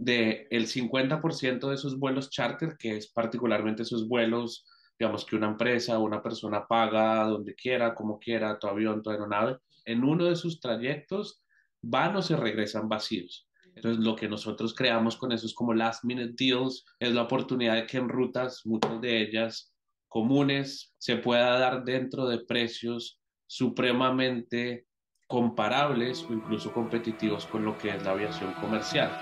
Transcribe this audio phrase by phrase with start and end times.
[0.00, 4.64] de el 50% de esos vuelos charter, que es particularmente esos vuelos,
[4.98, 9.10] digamos, que una empresa o una persona paga donde quiera, como quiera, tu avión, tu
[9.10, 11.42] aeronave, en uno de sus trayectos
[11.82, 13.46] van o se regresan vacíos.
[13.74, 17.74] Entonces, lo que nosotros creamos con eso es como last minute deals, es la oportunidad
[17.74, 19.74] de que en rutas, muchas de ellas
[20.08, 24.86] comunes, se pueda dar dentro de precios supremamente
[25.30, 29.16] comparables o incluso competitivos con lo que es la aviación comercial.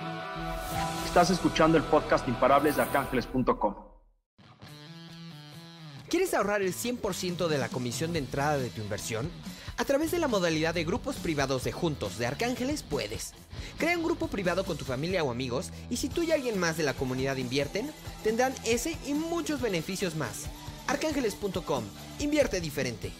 [1.05, 3.75] Estás escuchando el podcast Imparables de arcángeles.com.
[6.09, 9.31] ¿Quieres ahorrar el 100% de la comisión de entrada de tu inversión?
[9.77, 13.35] A través de la modalidad de grupos privados de Juntos de Arcángeles puedes.
[13.77, 16.79] Crea un grupo privado con tu familia o amigos y si tú y alguien más
[16.79, 17.91] de la comunidad invierten,
[18.25, 20.47] tendrán ese y muchos beneficios más.
[20.87, 21.85] Arcángeles.com.
[22.19, 23.13] Invierte diferente.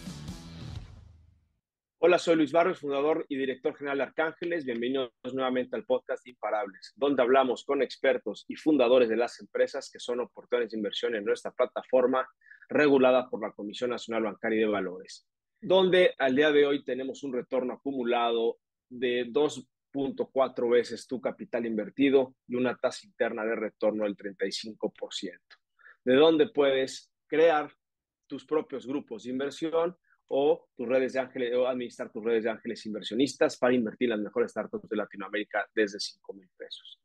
[2.01, 4.63] Hola, soy Luis Barrios, fundador y director general de Arcángeles.
[4.63, 9.99] Bienvenidos nuevamente al podcast Imparables, donde hablamos con expertos y fundadores de las empresas que
[9.99, 12.25] son oportunidades de inversión en nuestra plataforma
[12.69, 15.27] regulada por la Comisión Nacional Bancaria y de Valores,
[15.59, 22.33] donde al día de hoy tenemos un retorno acumulado de 2.4 veces tu capital invertido
[22.47, 25.37] y una tasa interna de retorno del 35%,
[26.05, 27.69] de donde puedes crear
[28.25, 29.97] tus propios grupos de inversión
[30.29, 34.17] o tus redes de ángeles o administrar tus redes de ángeles inversionistas para invertir en
[34.17, 37.01] las mejores startups de Latinoamérica desde 5 mil pesos.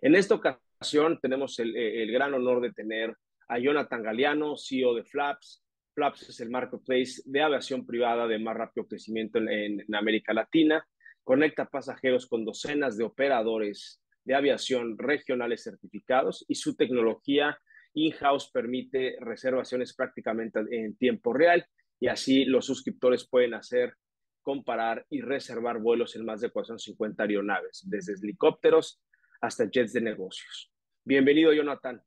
[0.00, 3.16] En esta ocasión tenemos el, el, gran honor de tener
[3.48, 5.64] a Jonathan Galeano, CEO de Flaps.
[5.92, 10.32] Flaps es el marketplace de aviación privada de más rápido crecimiento en, en, en América
[10.32, 10.86] Latina.
[11.24, 17.58] Conecta pasajeros con docenas de operadores de aviación regionales certificados y su tecnología
[17.94, 21.66] in-house permite reservaciones prácticamente en tiempo real
[22.00, 23.94] y así los suscriptores pueden hacer,
[24.42, 29.02] comparar y reservar vuelos en más de 450 aeronaves, desde helicópteros
[29.40, 30.72] hasta jets de negocios.
[31.04, 32.02] Bienvenido, Jonathan.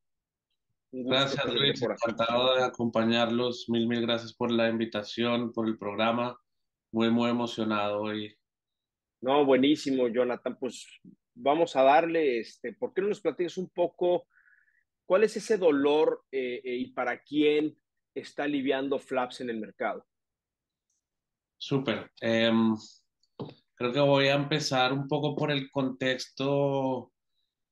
[0.91, 1.81] Gracias, Luis.
[1.81, 3.69] Encantado de acompañarlos.
[3.69, 6.37] Mil, mil gracias por la invitación, por el programa.
[6.91, 8.35] Muy, muy emocionado hoy.
[9.21, 10.57] No, buenísimo, Jonathan.
[10.59, 10.85] Pues
[11.33, 14.27] vamos a darle, este, ¿por qué no nos platicas un poco
[15.05, 17.77] cuál es ese dolor eh, eh, y para quién
[18.13, 20.05] está aliviando Flaps en el mercado?
[21.57, 22.11] Súper.
[22.21, 22.51] Eh,
[23.75, 27.11] creo que voy a empezar un poco por el contexto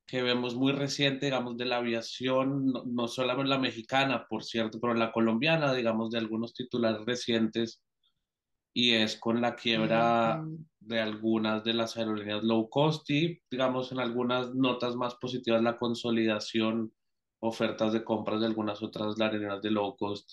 [0.05, 4.79] que vemos muy reciente, digamos, de la aviación, no, no solamente la mexicana, por cierto,
[4.79, 7.83] pero la colombiana, digamos, de algunos titulares recientes,
[8.73, 10.44] y es con la quiebra
[10.79, 15.77] de algunas de las aerolíneas low cost y, digamos, en algunas notas más positivas, la
[15.77, 16.91] consolidación
[17.39, 20.31] ofertas de compras de algunas otras aerolíneas de low cost.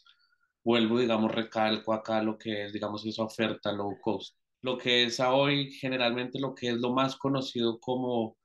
[0.64, 4.36] Vuelvo, digamos, recalco acá lo que es, digamos, esa oferta low cost.
[4.62, 8.36] Lo que es hoy generalmente lo que es lo más conocido como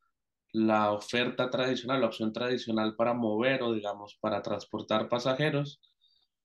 [0.53, 5.81] la oferta tradicional, la opción tradicional para mover o, digamos, para transportar pasajeros,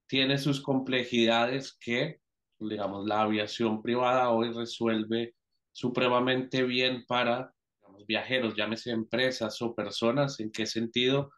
[0.07, 2.21] tiene sus complejidades que,
[2.59, 5.35] digamos, la aviación privada hoy resuelve
[5.73, 10.41] supremamente bien para digamos, viajeros, llámese empresas o personas.
[10.41, 11.31] ¿En qué sentido?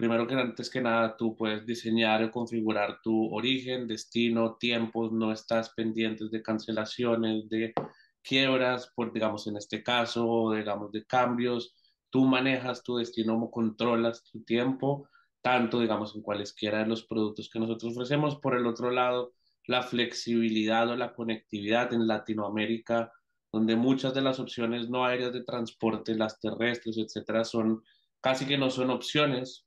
[0.00, 5.30] Primero que antes que nada tú puedes diseñar o configurar tu origen, destino, tiempos, no
[5.30, 7.74] estás pendientes de cancelaciones, de
[8.22, 11.74] quiebras, por digamos en este caso, digamos de cambios,
[12.08, 15.06] tú manejas tu destino, controlas tu tiempo,
[15.42, 18.36] tanto digamos en cualesquiera de los productos que nosotros ofrecemos.
[18.36, 19.34] Por el otro lado,
[19.66, 23.12] la flexibilidad o la conectividad en Latinoamérica,
[23.52, 27.82] donde muchas de las opciones no aéreas de transporte, las terrestres, etcétera, son
[28.22, 29.66] casi que no son opciones,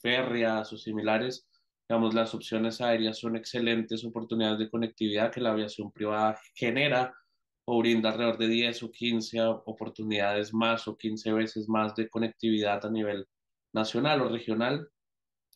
[0.00, 1.46] férreas o similares,
[1.88, 7.14] digamos, las opciones aéreas son excelentes oportunidades de conectividad que la aviación privada genera
[7.66, 12.84] o brinda alrededor de 10 o 15 oportunidades más o 15 veces más de conectividad
[12.84, 13.26] a nivel
[13.72, 14.88] nacional o regional.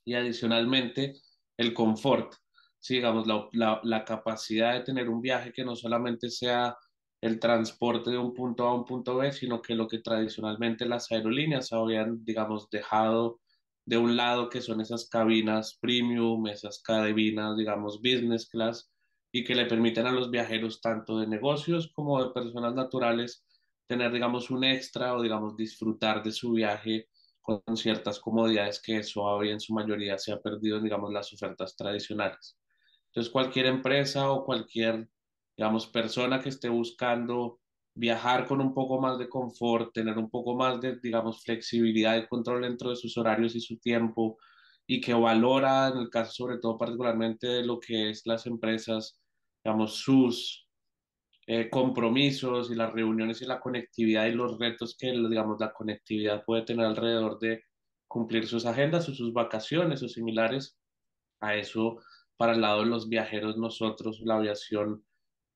[0.05, 1.15] Y adicionalmente
[1.59, 2.35] el confort,
[2.79, 6.77] sí, digamos, la, la, la capacidad de tener un viaje que no solamente sea
[7.21, 10.87] el transporte de un punto A a un punto B, sino que lo que tradicionalmente
[10.87, 13.41] las aerolíneas habían, digamos, dejado
[13.89, 18.93] de un lado que son esas cabinas premium, esas cabinas, digamos, business class,
[19.33, 23.47] y que le permiten a los viajeros, tanto de negocios como de personas naturales,
[23.87, 27.09] tener, digamos, un extra o, digamos, disfrutar de su viaje
[27.41, 31.75] con ciertas comodidades que eso hoy en su mayoría se ha perdido digamos, las ofertas
[31.75, 32.59] tradicionales.
[33.07, 35.09] Entonces, cualquier empresa o cualquier,
[35.57, 37.63] digamos, persona que esté buscando
[37.99, 42.29] viajar con un poco más de confort, tener un poco más de, digamos, flexibilidad y
[42.29, 44.39] control dentro de sus horarios y su tiempo,
[44.87, 49.21] y que valora, en el caso sobre todo particularmente de lo que es las empresas,
[49.65, 50.69] digamos, sus
[51.49, 56.45] eh, compromisos y las reuniones y la conectividad y los retos que, digamos, la conectividad
[56.45, 57.65] puede tener alrededor de
[58.07, 60.79] cumplir sus agendas o sus vacaciones o similares.
[61.41, 61.99] A eso,
[62.37, 65.05] para el lado de los viajeros, nosotros, la aviación,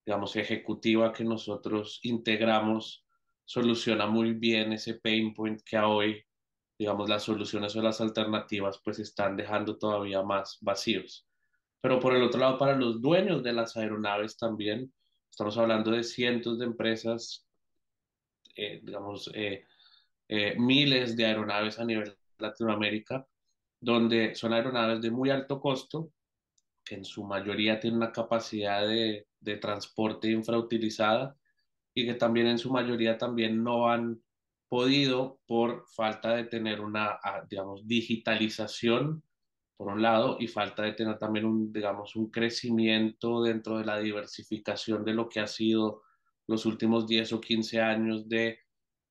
[0.04, 3.04] digamos, ejecutiva que nosotros integramos,
[3.44, 6.24] soluciona muy bien ese pain point que a hoy,
[6.78, 11.26] digamos, las soluciones o las alternativas pues están dejando todavía más vacíos.
[11.80, 14.92] Pero por el otro lado, para los dueños de las aeronaves también,
[15.30, 17.46] estamos hablando de cientos de empresas,
[18.56, 19.64] eh, digamos, eh,
[20.28, 23.26] eh, miles de aeronaves a nivel Latinoamérica,
[23.80, 26.12] donde son aeronaves de muy alto costo,
[26.84, 31.36] que en su mayoría tienen una capacidad de, de transporte infrautilizada
[31.94, 34.22] y que también en su mayoría también no han
[34.68, 39.22] podido por falta de tener una, ah, digamos, digitalización,
[39.76, 43.98] por un lado, y falta de tener también un, digamos, un crecimiento dentro de la
[43.98, 46.02] diversificación de lo que ha sido
[46.46, 48.60] los últimos 10 o 15 años de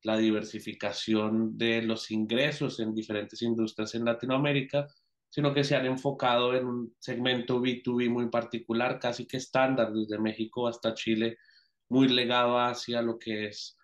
[0.04, 4.88] la diversificación de los ingresos en diferentes industrias en Latinoamérica,
[5.32, 10.20] sino que se han enfocado en un segmento B2B muy particular, casi que estándar, desde
[10.20, 11.38] México hasta Chile,
[11.90, 13.78] muy legado hacia lo que es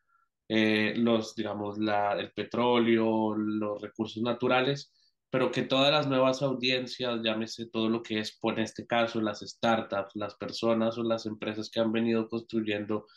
[0.50, 4.92] eh, los, digamos, la, el petróleo, los recursos naturales,
[5.30, 9.40] pero que todas las nuevas audiencias, llámese todo lo que es, por este caso, las
[9.40, 13.08] startups, las personas o las empresas que han venido construyendo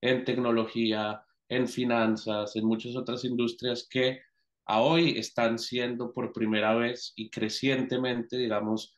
[0.00, 4.20] en tecnología, en finanzas, en muchas otras industrias que
[4.66, 8.96] a hoy están siendo por primera vez y crecientemente, digamos,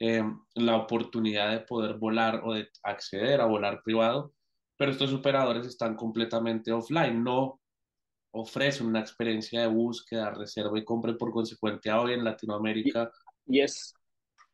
[0.00, 0.22] eh,
[0.54, 4.32] la oportunidad de poder volar o de acceder a volar privado,
[4.76, 7.60] pero estos operadores están completamente offline, no
[8.30, 13.10] ofrecen una experiencia de búsqueda, reserva y compra, por consecuente hoy en Latinoamérica.
[13.46, 13.94] Y, es,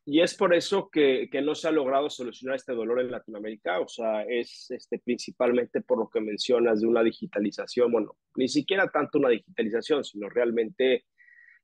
[0.07, 3.81] y es por eso que, que, no se ha logrado solucionar este dolor en Latinoamérica,
[3.81, 8.89] o sea, es este, principalmente por lo que mencionas de una digitalización, bueno, ni siquiera
[8.91, 11.07] tanto una digitalización, sino realmente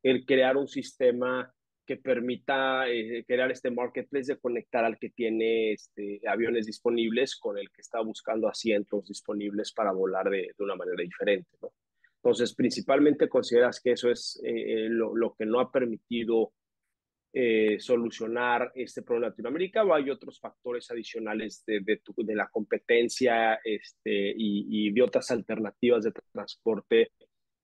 [0.02, 1.52] el crear un sistema
[1.86, 7.58] que permita eh, crear este marketplace de conectar al que tiene este, aviones disponibles con
[7.58, 11.50] el que está buscando asientos disponibles para volar de, de una manera diferente.
[11.60, 11.72] ¿no?
[12.22, 16.52] Entonces, principalmente consideras que eso es eh, lo, lo, que no ha permitido
[17.32, 22.34] eh, solucionar este problema en Latinoamérica o hay otros factores adicionales de, de, tu, de
[22.34, 27.12] la competencia este, y, y, de otras alternativas de transporte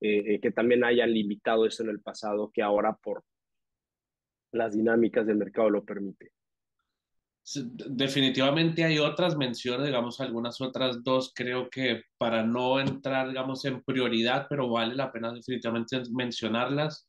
[0.01, 3.25] eh, que también hayan limitado eso en el pasado que ahora por
[4.53, 6.33] las dinámicas del mercado lo permite.
[7.55, 13.83] Definitivamente hay otras menciones, digamos, algunas otras dos, creo que para no entrar, digamos, en
[13.83, 17.06] prioridad, pero vale la pena definitivamente mencionarlas.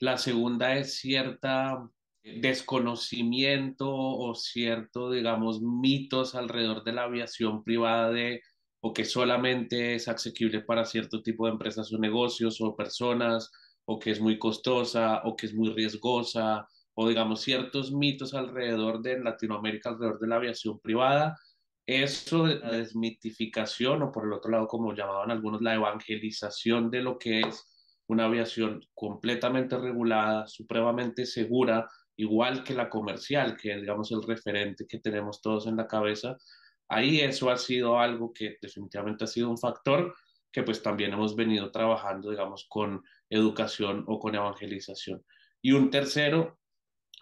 [0.00, 1.88] La segunda es cierta
[2.22, 8.42] desconocimiento o cierto, digamos, mitos alrededor de la aviación privada de
[8.80, 13.50] o que solamente es asequible para cierto tipo de empresas o negocios o personas,
[13.86, 19.00] o que es muy costosa, o que es muy riesgosa, o digamos ciertos mitos alrededor
[19.00, 21.34] de Latinoamérica, alrededor de la aviación privada,
[21.86, 27.02] eso de la desmitificación o por el otro lado, como llamaban algunos, la evangelización de
[27.02, 27.73] lo que es
[28.06, 34.86] una aviación completamente regulada, supremamente segura, igual que la comercial, que es digamos el referente
[34.86, 36.36] que tenemos todos en la cabeza,
[36.88, 40.14] ahí eso ha sido algo que definitivamente ha sido un factor
[40.52, 45.24] que pues también hemos venido trabajando, digamos, con educación o con evangelización.
[45.60, 46.60] Y un tercero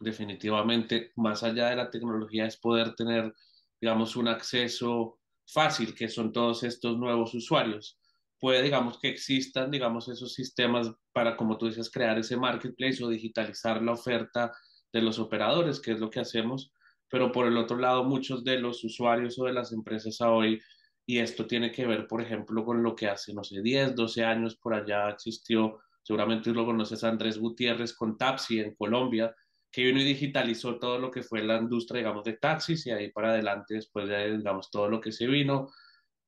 [0.01, 3.33] definitivamente, más allá de la tecnología, es poder tener,
[3.81, 7.99] digamos, un acceso fácil, que son todos estos nuevos usuarios.
[8.43, 13.09] Puede, digamos, que existan, digamos, esos sistemas para, como tú dices, crear ese marketplace o
[13.09, 14.51] digitalizar la oferta
[14.93, 16.73] de los operadores, que es lo que hacemos,
[17.09, 20.61] pero por el otro lado, muchos de los usuarios o de las empresas a hoy,
[21.07, 24.25] y esto tiene que ver, por ejemplo, con lo que hace, no sé, 10, 12
[24.25, 29.33] años por allá existió, seguramente lo conoces, Andrés Gutiérrez con Tapsi en Colombia,
[29.71, 33.13] que vino y digitalizó todo lo que fue la industria, digamos, de taxis y ahí
[33.13, 35.69] para adelante, después de, digamos, todo lo que se vino,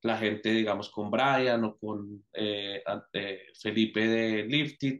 [0.01, 2.83] la gente, digamos, con Brian o con eh,
[3.59, 4.99] Felipe de Lifted,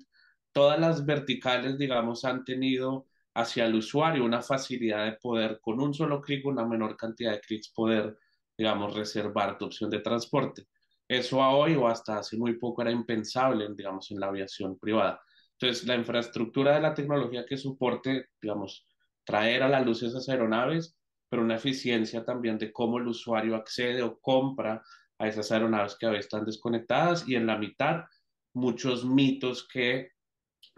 [0.52, 5.94] todas las verticales, digamos, han tenido hacia el usuario una facilidad de poder, con un
[5.94, 8.18] solo clic, una menor cantidad de clics, poder,
[8.58, 10.68] digamos, reservar tu opción de transporte.
[11.08, 15.22] Eso a hoy o hasta hace muy poco era impensable, digamos, en la aviación privada.
[15.60, 18.88] Entonces, la infraestructura de la tecnología que soporte, digamos,
[19.26, 20.96] traer a la luz esas aeronaves,
[21.36, 24.82] pero una eficiencia también de cómo el usuario accede o compra
[25.18, 28.06] a esas aeronaves que a veces están desconectadas y en la mitad
[28.54, 30.12] muchos mitos que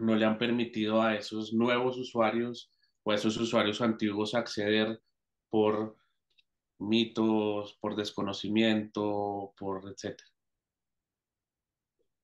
[0.00, 2.72] no le han permitido a esos nuevos usuarios
[3.04, 5.00] o a esos usuarios antiguos acceder
[5.48, 5.96] por
[6.80, 10.28] mitos, por desconocimiento, por etcétera.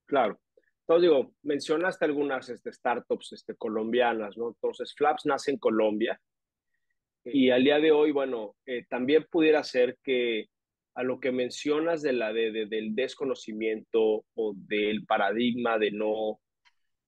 [0.06, 0.40] Claro.
[0.80, 4.48] Entonces digo, mencionaste algunas este, startups este, colombianas, ¿no?
[4.48, 6.20] Entonces, Flaps nace en Colombia
[7.24, 10.48] y al día de hoy, bueno, eh, también pudiera ser que
[10.94, 16.40] a lo que mencionas de la, de, del desconocimiento o del paradigma de no,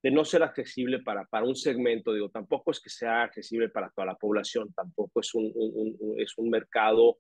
[0.02, 3.90] de no ser accesible para, para un segmento, digo, tampoco es que sea accesible para
[3.90, 5.52] toda la población, tampoco es un,
[6.18, 7.18] es un mercado,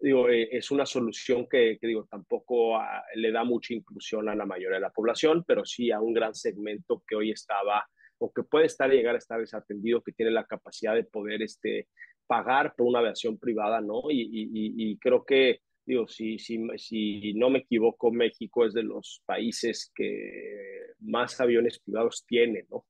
[0.00, 4.46] digo, eh, es una solución que, digo, tampoco ah, le da mucha inclusión a la
[4.46, 8.42] mayoría de la población, pero sí a un gran segmento que hoy estaba o que
[8.42, 11.88] puede estar llegar a estar desatendido, que tiene la capacidad de poder este,
[12.30, 14.02] pagar por una aviación privada, ¿no?
[14.08, 15.60] y, y creo que
[15.90, 21.80] digo, si, si, si no me equivoco, México es de los países que más aviones
[21.80, 22.86] privados tiene, ¿no?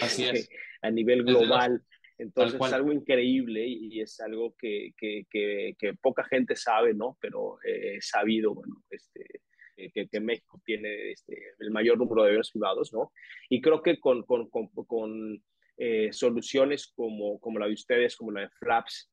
[0.00, 0.48] Así es.
[0.82, 1.82] a nivel global.
[2.18, 7.16] Entonces es algo increíble y es algo que, que, que, poca gente sabe, ¿no?
[7.20, 9.24] Pero he sabido, bueno, este,
[9.92, 13.12] que, México tiene este, el mayor número de aviones privados, ¿no?
[13.48, 15.42] Y creo que con, con, con, con
[15.76, 19.10] eh, soluciones como, como la de ustedes, como la de Flaps,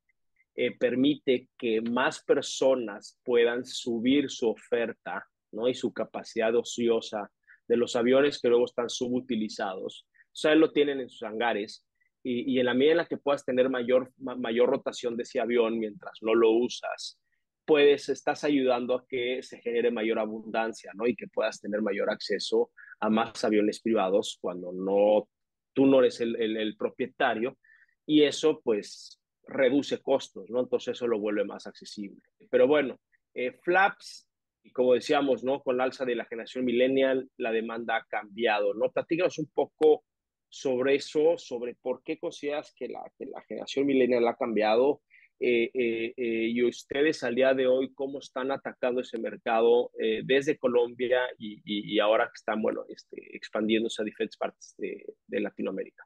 [0.55, 5.67] eh, permite que más personas puedan subir su oferta ¿no?
[5.69, 7.31] y su capacidad ociosa
[7.67, 10.05] de los aviones que luego están subutilizados.
[10.25, 11.87] O sea, lo tienen en sus hangares
[12.23, 15.79] y, en la medida en la que puedas tener mayor, mayor rotación de ese avión
[15.79, 17.19] mientras no lo usas,
[17.65, 21.07] pues estás ayudando a que se genere mayor abundancia ¿no?
[21.07, 25.29] y que puedas tener mayor acceso a más aviones privados cuando no,
[25.73, 27.57] tú no eres el, el, propietario.
[28.05, 30.59] Y eso, pues, reduce costos, ¿no?
[30.61, 32.21] Entonces eso lo vuelve más accesible.
[32.49, 32.99] Pero bueno,
[33.33, 34.27] eh, Flaps,
[34.73, 35.61] como decíamos, ¿no?
[35.61, 38.91] Con la alza de la generación millennial, la demanda ha cambiado, ¿no?
[38.91, 40.03] Platícanos un poco
[40.49, 45.01] sobre eso, sobre por qué consideras que la, que la generación millennial ha cambiado
[45.41, 49.91] eh, eh, y ustedes al día de hoy cómo están atacando ese mercado
[50.23, 55.39] desde Colombia y, y, ahora que están, bueno, este, expandiéndose a diferentes partes de, de
[55.39, 56.03] Latinoamérica.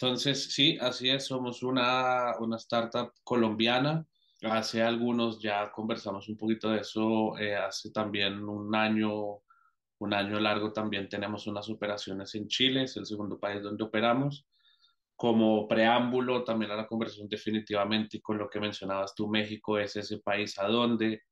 [0.00, 4.06] Entonces, sí, así es, somos una, una startup colombiana.
[4.42, 9.42] Hace algunos ya conversamos un poquito de eso, eh, hace también un año,
[9.98, 14.46] un año largo también tenemos unas operaciones en Chile, es el segundo país donde operamos.
[15.20, 19.94] Como preámbulo también a la conversación definitivamente y con lo que mencionabas tú, México es
[19.94, 21.24] ese país a donde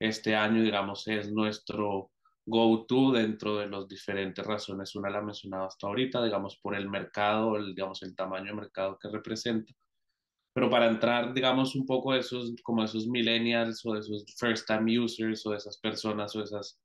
[0.00, 2.10] este año, digamos, es nuestro
[2.44, 4.96] go-to dentro de las diferentes razones.
[4.96, 8.98] Una la mencionaba hasta ahorita, digamos, por el mercado, el, digamos, el tamaño de mercado
[9.00, 9.72] que representa.
[10.52, 14.98] Pero para entrar, digamos, un poco de esos, como esos millennials o de esos first-time
[14.98, 16.80] users o de esas personas o esas,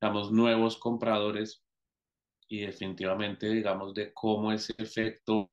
[0.00, 1.64] digamos, nuevos compradores
[2.48, 5.50] y definitivamente, digamos, de cómo ese efecto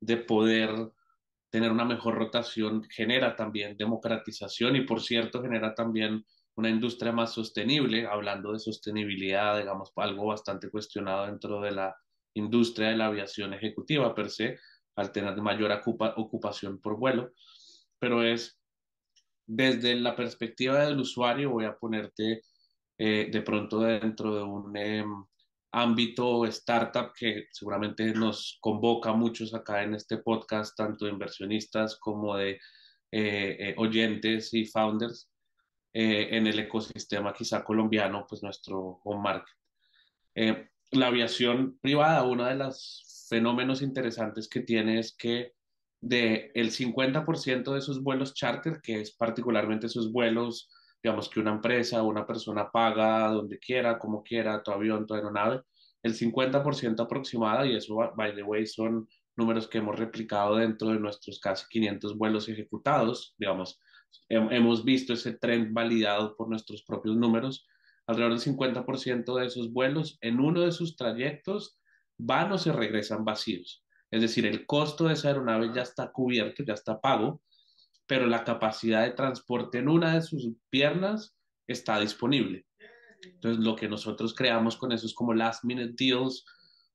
[0.00, 0.90] de poder
[1.50, 7.32] tener una mejor rotación genera también democratización y, por cierto, genera también una industria más
[7.32, 11.96] sostenible, hablando de sostenibilidad, digamos, algo bastante cuestionado dentro de la
[12.34, 14.58] industria de la aviación ejecutiva per se,
[14.96, 15.80] al tener mayor
[16.16, 17.32] ocupación por vuelo,
[17.98, 18.60] pero es
[19.46, 22.42] desde la perspectiva del usuario, voy a ponerte
[22.98, 25.24] eh, de pronto dentro de un em,
[25.72, 31.96] ámbito startup que seguramente nos convoca a muchos acá en este podcast, tanto de inversionistas
[31.96, 32.52] como de
[33.12, 35.30] eh, eh, oyentes y founders,
[35.92, 39.54] eh, en el ecosistema quizá colombiano, pues nuestro home market.
[40.92, 45.52] La aviación privada, uno de los fenómenos interesantes que tiene es que
[46.00, 50.68] de el 50% de esos vuelos charter, que es particularmente esos vuelos,
[51.02, 55.14] digamos que una empresa o una persona paga donde quiera, como quiera, tu avión, tu
[55.14, 55.62] aeronave,
[56.02, 60.98] el 50% aproximada, y eso, by the way, son números que hemos replicado dentro de
[60.98, 63.80] nuestros casi 500 vuelos ejecutados, digamos,
[64.28, 67.66] hemos visto ese trend validado por nuestros propios números.
[68.06, 71.78] Alrededor del 50% de esos vuelos en uno de sus trayectos
[72.18, 73.84] van o se regresan vacíos.
[74.10, 77.42] Es decir, el costo de esa aeronave ya está cubierto, ya está pago,
[78.10, 81.36] pero la capacidad de transporte en una de sus piernas
[81.68, 82.66] está disponible.
[83.22, 86.44] Entonces, lo que nosotros creamos con eso es como last minute deals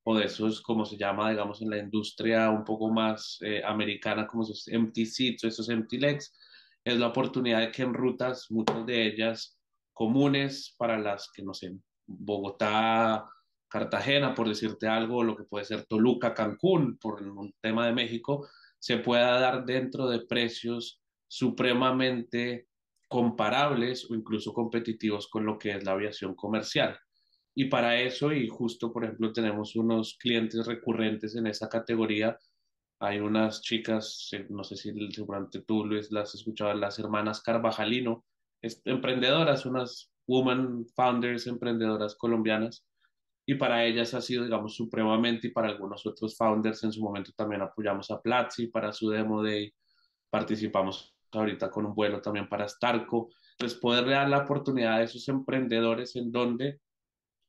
[0.03, 4.27] o de esos, como se llama, digamos, en la industria un poco más eh, americana,
[4.27, 6.37] como esos empty seats o esos empty legs,
[6.83, 9.57] es la oportunidad de que en rutas, muchas de ellas
[9.93, 13.25] comunes para las que, no sé, Bogotá,
[13.69, 18.49] Cartagena, por decirte algo, lo que puede ser Toluca, Cancún, por un tema de México,
[18.79, 22.67] se pueda dar dentro de precios supremamente
[23.07, 26.97] comparables o incluso competitivos con lo que es la aviación comercial.
[27.55, 32.37] Y para eso, y justo por ejemplo tenemos unos clientes recurrentes en esa categoría,
[32.99, 38.25] Hay unas chicas, no sé si seguramente tú, Luis, las has escuchado, las hermanas Carvajalino,
[38.61, 42.85] emprendedoras, unas woman founders, emprendedoras colombianas,
[43.45, 47.31] y para ellas ha sido, digamos, supremamente, y para algunos otros founders en su momento
[47.35, 49.73] también apoyamos a Platzi para su Demo Day,
[50.29, 55.27] participamos ahorita con un vuelo también para Starco, entonces poder dar la oportunidad a esos
[55.27, 56.81] emprendedores en donde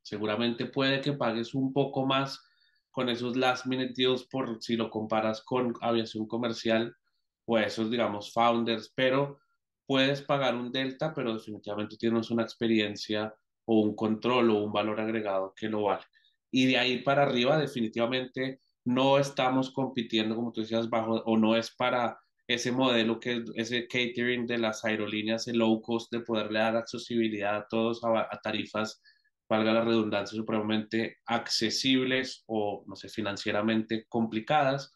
[0.03, 2.45] seguramente puede que pagues un poco más
[2.91, 6.97] con esos last minute deals por si lo comparas con aviación comercial
[7.45, 9.39] o esos, digamos, founders, pero
[9.87, 13.35] puedes pagar un delta, pero definitivamente tienes una experiencia
[13.67, 16.05] o un control o un valor agregado que lo vale.
[16.51, 21.57] Y de ahí para arriba, definitivamente no estamos compitiendo, como tú decías, bajo o no
[21.57, 26.61] es para ese modelo que ese catering de las aerolíneas, el low cost de poderle
[26.61, 29.03] dar accesibilidad a todos a tarifas
[29.49, 34.93] valga la redundancia, supremamente accesibles o, no sé, financieramente complicadas,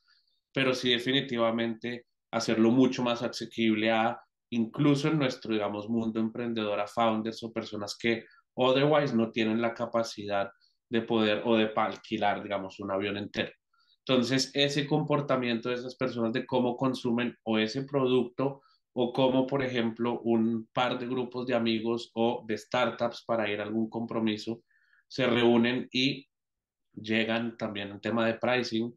[0.53, 6.87] pero sí definitivamente hacerlo mucho más asequible a, incluso en nuestro, digamos, mundo emprendedor, a
[6.87, 10.51] founders o personas que otherwise no tienen la capacidad
[10.89, 13.53] de poder o de alquilar, digamos, un avión entero.
[14.11, 18.61] Entonces, ese comportamiento de esas personas de cómo consumen o ese producto
[18.93, 23.61] o como, por ejemplo, un par de grupos de amigos o de startups para ir
[23.61, 24.65] a algún compromiso
[25.07, 26.27] se reúnen y
[26.93, 28.93] llegan también en tema de pricing,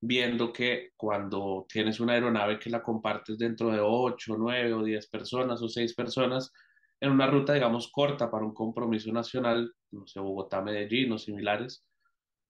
[0.00, 5.08] viendo que cuando tienes una aeronave que la compartes dentro de 8, 9 o 10
[5.08, 6.52] personas o 6 personas,
[7.00, 11.86] en una ruta, digamos, corta para un compromiso nacional, no sé, Bogotá, Medellín o similares,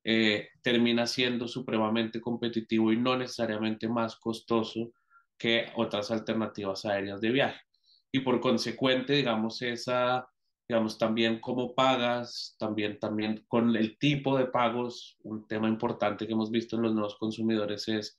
[0.09, 4.93] eh, termina siendo supremamente competitivo y no necesariamente más costoso
[5.37, 7.61] que otras alternativas aéreas de viaje.
[8.13, 10.29] Y por consecuente, digamos, esa,
[10.69, 16.35] digamos, también cómo pagas, también, también con el tipo de pagos, un tema importante que
[16.35, 18.17] hemos visto en los nuevos consumidores es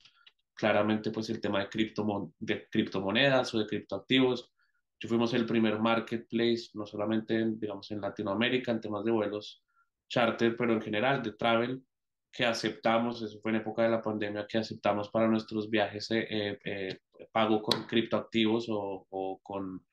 [0.55, 4.51] claramente pues el tema de, criptomon de criptomonedas o de criptoactivos.
[4.99, 9.63] Yo fuimos el primer marketplace, no solamente, digamos, en Latinoamérica, en temas de vuelos
[10.07, 11.83] charter, pero en general de travel,
[12.31, 16.27] que aceptamos, eso fue en época de la pandemia, que aceptamos para nuestros viajes eh,
[16.29, 16.99] eh, eh
[17.31, 19.85] pago con criptoactivos o, o con,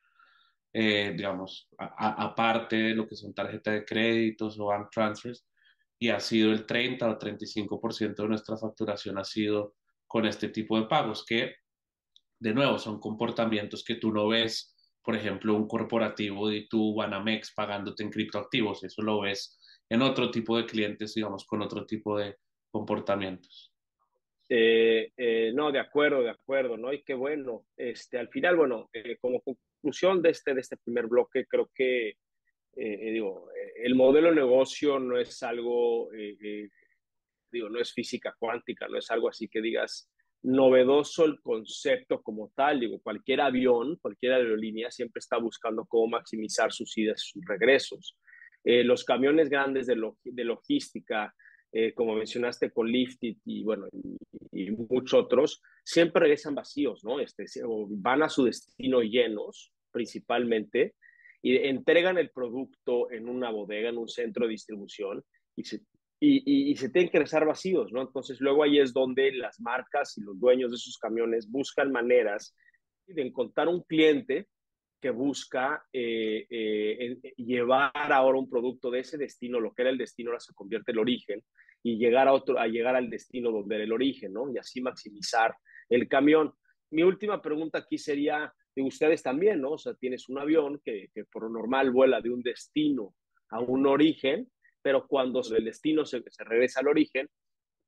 [0.73, 5.47] eh, digamos, aparte de lo que son tarjetas de créditos o bank transfers,
[5.99, 9.75] y ha sido el 30 o 35% de nuestra facturación ha sido
[10.07, 11.55] con este tipo de pagos, que
[12.39, 17.55] de nuevo son comportamientos que tú no ves, por ejemplo, un corporativo de tu Banamex
[17.55, 22.19] pagándote en criptoactivos, eso lo ves en otro tipo de clientes, digamos, con otro tipo
[22.19, 22.37] de
[22.71, 23.73] comportamientos.
[24.49, 26.93] Eh, eh, no, de acuerdo, de acuerdo, ¿no?
[26.93, 27.67] Y qué bueno.
[27.77, 32.15] Este, al final, bueno, eh, como conclusión de este, de este primer bloque, creo que,
[32.75, 36.11] digo, el modelo de negocio no es algo,
[37.53, 40.11] digo, no es física cuántica, no es algo así que digas
[40.43, 42.81] novedoso el concepto como tal.
[42.81, 48.17] Digo, cualquier avión, cualquier aerolínea siempre está buscando cómo maximizar sus idas sus regresos.
[48.65, 51.35] Los camiones grandes de, logística,
[51.71, 53.87] eh, como mencionaste con Lifted y bueno,
[54.53, 57.21] y, muchos otros, siempre regresan vacíos, ¿no?
[57.21, 57.45] Este,
[57.89, 60.95] van a su destino llenos, principalmente,
[61.43, 65.23] y entregan el producto en una bodega, en un centro de distribución,
[65.57, 65.81] y se,
[66.21, 68.01] y, se tienen que regresar vacíos, ¿no?
[68.01, 72.57] Entonces luego ahí es donde las marcas y los dueños de esos camiones buscan maneras
[73.07, 74.49] de encontrar un cliente
[75.05, 79.99] que busca eh, eh, llevar ahora un producto de ese destino, lo que era el
[79.99, 81.45] destino ahora se convierte en el origen,
[81.83, 84.51] y llegar a, otro, a llegar al destino donde era el origen, ¿no?
[84.51, 85.55] Y así maximizar
[85.91, 86.55] el camión.
[86.91, 89.73] Mi última pregunta aquí sería de ustedes también, ¿no?
[89.73, 93.15] O sea, tienes un avión que, por lo normal vuela de un destino
[93.51, 97.29] a un origen, pero cuando el destino se, regresa al origen,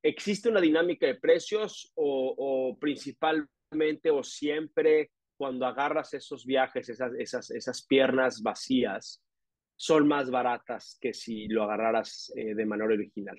[0.03, 7.51] ¿existe una dinámica de precios o principalmente o siempre cuando agarras esos viajes, esas, esas,
[7.51, 9.23] esas piernas vacías,
[9.75, 13.37] son más baratas que si lo agarraras eh, de manera original.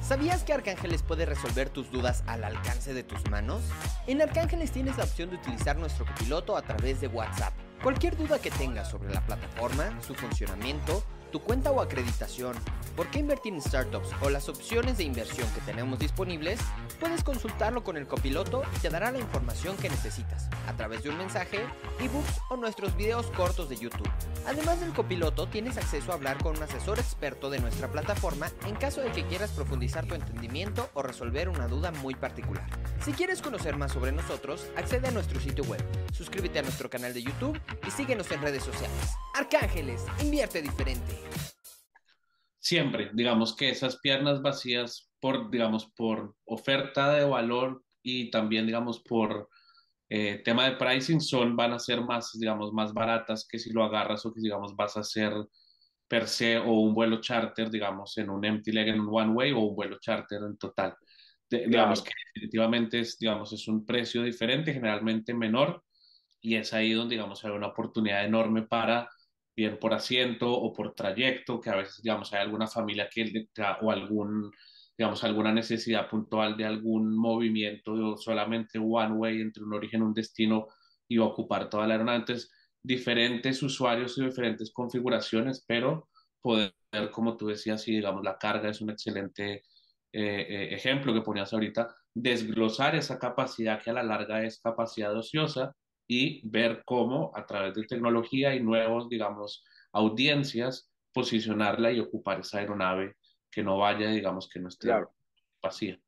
[0.00, 3.62] ¿Sabías que Arcángeles puede resolver tus dudas al alcance de tus manos?
[4.06, 7.54] En Arcángeles tienes la opción de utilizar nuestro copiloto a través de WhatsApp.
[7.82, 11.02] Cualquier duda que tengas sobre la plataforma, su funcionamiento,
[11.36, 12.54] tu cuenta o acreditación,
[12.96, 16.58] por qué invertir en startups o las opciones de inversión que tenemos disponibles,
[16.98, 21.10] puedes consultarlo con el copiloto y te dará la información que necesitas a través de
[21.10, 21.58] un mensaje,
[22.00, 24.08] ebooks o nuestros videos cortos de YouTube.
[24.46, 28.74] Además del copiloto, tienes acceso a hablar con un asesor experto de nuestra plataforma en
[28.76, 32.64] caso de que quieras profundizar tu entendimiento o resolver una duda muy particular.
[33.04, 37.12] Si quieres conocer más sobre nosotros, accede a nuestro sitio web, suscríbete a nuestro canal
[37.12, 39.16] de YouTube y síguenos en redes sociales.
[39.34, 41.25] Arcángeles, invierte diferente
[42.66, 49.00] siempre, digamos que esas piernas vacías por, digamos, por oferta de valor y también, digamos,
[49.00, 49.48] por
[50.08, 53.84] eh, tema de pricing son, van a ser más, digamos, más baratas que si lo
[53.84, 55.32] agarras o que, digamos, vas a hacer
[56.08, 59.52] per se o un vuelo charter, digamos, en un empty leg, en un one way
[59.52, 60.94] o un vuelo charter en total.
[61.48, 65.84] Digamos que definitivamente es, digamos, es un precio diferente, generalmente menor,
[66.40, 69.08] y es ahí donde, digamos, hay una oportunidad enorme para,
[69.56, 73.48] bien por asiento o por trayecto, que a veces, digamos, hay alguna familia que,
[73.80, 74.52] o algún
[74.98, 80.14] digamos, alguna necesidad puntual de algún movimiento solamente one way entre un origen y un
[80.14, 80.68] destino
[81.06, 82.18] y ocupar toda la aeronave.
[82.18, 82.50] Entonces,
[82.82, 86.08] diferentes usuarios y diferentes configuraciones, pero
[86.40, 86.72] poder,
[87.12, 89.64] como tú decías, y digamos, la carga es un excelente
[90.12, 95.14] eh, eh, ejemplo que ponías ahorita, desglosar esa capacidad que a la larga es capacidad
[95.14, 102.40] ociosa y ver cómo a través de tecnología y nuevos, digamos, audiencias, posicionarla y ocupar
[102.40, 103.16] esa aeronave
[103.50, 104.90] que no vaya, digamos, que no esté
[105.62, 105.98] vacía.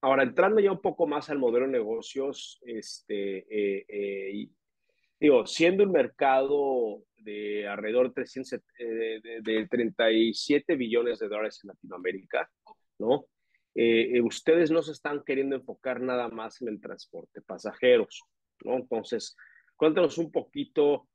[0.00, 4.48] Ahora, entrando ya un poco más al modelo de negocios, este, eh, eh,
[5.18, 12.48] digo, siendo un mercado de alrededor de, de, 37 billones de dólares en Latinoamérica,
[13.00, 13.26] ¿no?
[13.80, 18.22] Eh, ustedes no se están queriendo enfocar nada más en el transporte pasajeros,
[18.64, 18.76] ¿no?
[18.76, 19.36] Entonces,
[19.76, 21.08] cuéntanos un poquito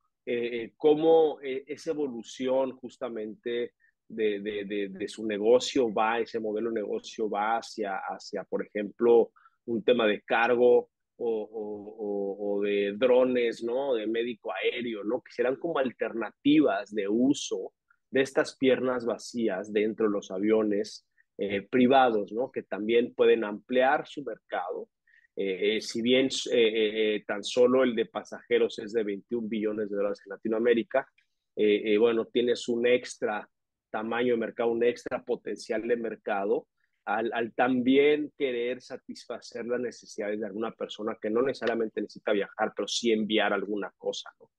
[0.77, 3.73] cómo esa evolución justamente
[4.07, 9.31] de, su negocio va, ese modelo de negocio va hacia, hacia por ejemplo,
[9.65, 13.93] un tema de cargo o, o, de drones, ¿no?
[13.93, 15.21] De médico aéreo, ¿no?
[15.21, 17.73] Que serán como alternativas de uso
[18.09, 21.05] de estas piernas vacías dentro de los aviones
[21.37, 22.51] eh, privados, ¿no?
[22.51, 24.89] Que también pueden ampliar su mercado.
[25.35, 26.29] Eh, eh, si bien
[27.25, 31.07] tan solo el de pasajeros es de 21 billones de dólares en Latinoamérica,
[31.99, 33.47] bueno, tienes un extra
[33.91, 36.67] tamaño de mercado, un extra potencial de mercado,
[37.05, 42.87] al, también querer satisfacer las necesidades de alguna persona que no necesariamente necesita viajar, pero
[42.87, 44.49] sí enviar alguna cosa, ¿no?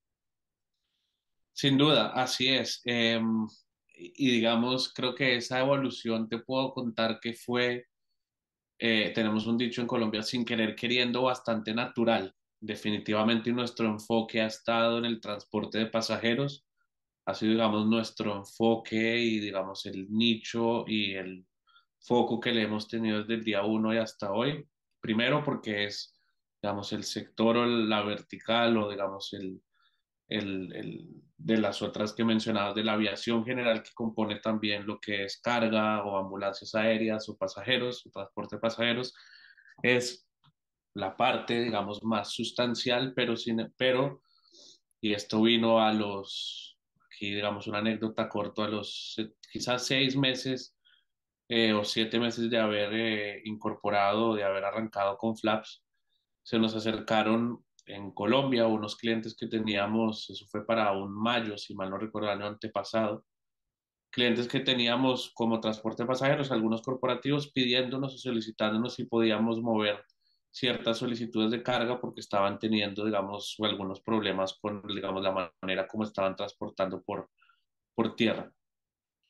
[1.53, 2.83] Sin duda, así es.
[2.85, 3.21] Eh,
[3.96, 7.87] y digamos, creo que esa evolución te puedo contar que fue,
[8.78, 12.35] eh, tenemos un dicho en Colombia, sin querer queriendo, bastante natural.
[12.61, 16.64] Definitivamente nuestro enfoque ha estado en el transporte de pasajeros
[17.26, 21.46] ha sido, digamos, nuestro enfoque y, digamos, el nicho y el
[22.00, 24.66] foco que le hemos tenido desde el día uno y hasta hoy.
[25.00, 26.20] Primero porque es,
[26.62, 29.62] digamos, el sector o la vertical o, digamos, el,
[30.29, 34.99] el, el, de las otras que mencionabas, de la aviación general que compone también lo
[35.01, 39.15] que es carga o ambulancias aéreas o pasajeros o transporte de pasajeros,
[39.83, 40.27] es
[40.95, 44.23] la parte, digamos, más sustancial, pero, sin, pero
[45.01, 46.75] y esto vino a los
[47.15, 49.17] aquí digamos una anécdota corto, a los
[49.53, 50.77] quizás seis meses
[51.49, 55.83] eh, o siete meses de haber eh, incorporado, de haber arrancado con Flaps,
[56.43, 61.75] se nos acercaron en Colombia unos clientes que teníamos, eso fue para un mayo, si
[61.75, 63.25] mal no recuerdo, el año antepasado,
[64.11, 70.05] clientes que teníamos como transporte de pasajeros, algunos corporativos pidiéndonos o solicitándonos si podíamos mover
[70.51, 76.05] ciertas solicitudes de carga porque estaban teniendo, digamos, algunos problemas con, digamos, la manera como
[76.05, 77.29] estaban transportando por,
[77.94, 78.53] por tierra.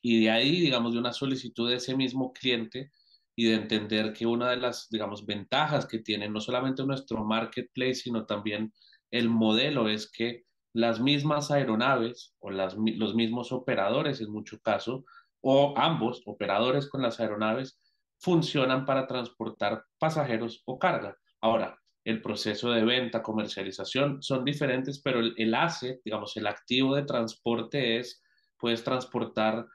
[0.03, 2.91] Y de ahí, digamos, de una solicitud de ese mismo cliente
[3.35, 7.95] y de entender que una de las, digamos, ventajas que tiene no solamente nuestro marketplace,
[7.95, 8.73] sino también
[9.11, 10.43] el modelo es que
[10.73, 15.05] las mismas aeronaves o los mismos operadores en mucho caso,
[15.41, 17.79] o ambos operadores con las aeronaves,
[18.19, 21.17] funcionan para transportar pasajeros o carga.
[21.41, 25.55] Ahora, el proceso de venta, comercialización son diferentes, pero el, el
[26.03, 28.21] digamos, el activo de transporte es,
[28.57, 29.65] puedes transportar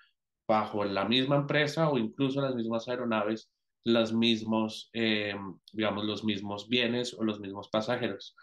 [0.51, 3.53] bajo la misma empresa o incluso las mismas aeronaves,
[3.85, 5.37] los mismos, eh,
[5.73, 8.35] digamos, los mismos bienes o los mismos pasajeros.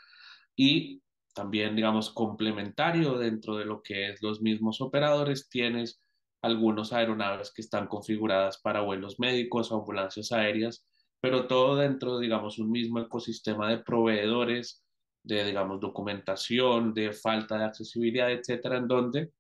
[0.56, 1.02] Y
[1.36, 6.02] también, digamos, complementario dentro de lo que es los mismos operadores, tienes
[6.42, 10.86] algunos aeronaves que están configuradas para vuelos médicos, ambulancias aéreas,
[11.20, 14.82] pero todo dentro, digamos, un mismo ecosistema de proveedores,
[15.24, 19.32] de, digamos, documentación, de falta de accesibilidad, etcétera, en donde,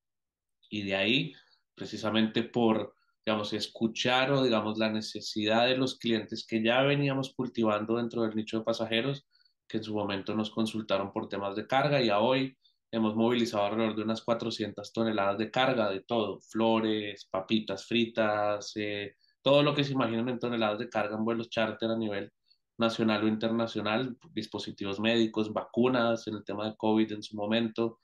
[0.69, 1.33] y de ahí,
[1.77, 7.97] precisamente por, digamos, escuchar o, digamos, la necesidad de los clientes que ya veníamos cultivando
[7.97, 9.27] dentro del nicho de pasajeros,
[9.67, 12.57] que en su momento nos consultaron por temas de carga y a hoy
[12.91, 19.13] hemos movilizado alrededor de unas 400 toneladas de carga de todo, flores, papitas fritas, eh,
[19.43, 22.31] todo lo que se imaginan en toneladas de carga en vuelos charter a nivel
[22.79, 27.99] nacional o internacional, dispositivos médicos, vacunas en el tema de COVID en su momento.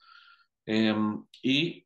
[0.66, 1.83] Em, y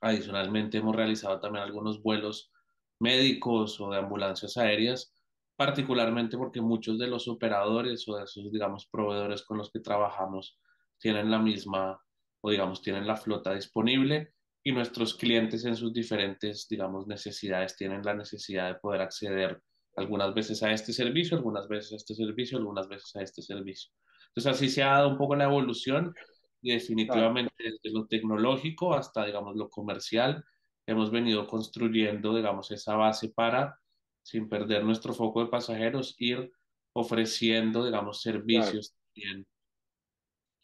[0.00, 2.50] adicionalmente hemos realizado también algunos vuelos
[2.98, 5.14] médicos o de ambulancias aéreas
[5.60, 10.58] particularmente porque muchos de los operadores o de esos, digamos, proveedores con los que trabajamos
[10.98, 12.00] tienen la misma
[12.40, 14.32] o, digamos, tienen la flota disponible
[14.64, 19.60] y nuestros clientes en sus diferentes, digamos, necesidades tienen la necesidad de poder acceder
[19.96, 23.90] algunas veces a este servicio, algunas veces a este servicio, algunas veces a este servicio.
[24.28, 26.14] Entonces así se ha dado un poco la evolución
[26.62, 30.44] definitivamente desde lo tecnológico hasta, digamos, lo comercial,
[30.86, 33.78] hemos venido construyendo, digamos, esa base para,
[34.22, 36.50] sin perder nuestro foco de pasajeros, ir
[36.92, 39.46] ofreciendo, digamos, servicios también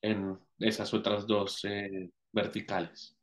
[0.02, 3.16] en esas otras dos eh, verticales.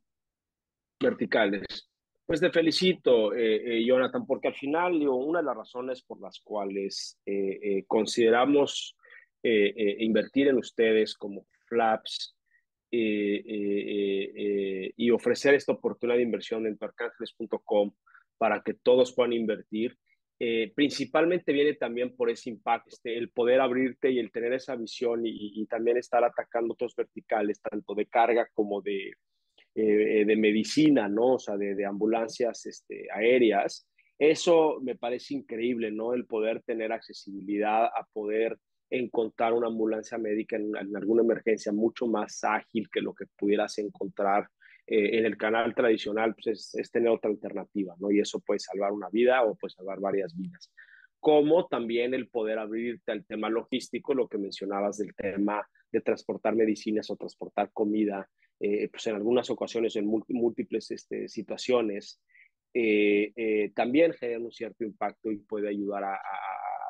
[1.00, 1.90] Verticales.
[2.26, 6.20] Pues te felicito, eh, eh, Jonathan, porque al final, digo, una de las razones por
[6.20, 7.18] las cuales
[7.86, 8.96] consideramos
[9.42, 12.33] invertir en ustedes como Flaps
[14.96, 17.92] y ofrecer esta oportunidad de inversión dentro de arcángeles.com
[18.38, 19.96] para que todos puedan invertir,
[20.74, 25.22] principalmente viene también por ese impacto, este, el poder abrirte y el tener esa visión
[25.24, 29.12] y, también estar atacando otros verticales, tanto de carga como de,
[29.76, 31.34] eh, de medicina, ¿no?
[31.34, 33.88] O sea, de, ambulancias este, aéreas.
[34.16, 36.14] Eso me parece increíble, ¿no?
[36.14, 38.56] El poder tener accesibilidad a poder
[38.90, 44.48] encontrar una ambulancia médica en, alguna emergencia mucho más ágil que lo que pudieras encontrar
[44.86, 48.10] eh, en el canal tradicional, pues es, tener otra alternativa, ¿no?
[48.10, 50.70] Y eso puede salvar una vida o puede salvar varias vidas.
[51.18, 56.54] Como también el poder abrirte al tema logístico, lo que mencionabas del tema de transportar
[56.54, 58.28] medicinas o transportar comida,
[58.60, 62.20] eh, pues en algunas ocasiones, en múltiples este, situaciones,
[62.74, 66.20] eh, también genera un cierto impacto y puede ayudar a,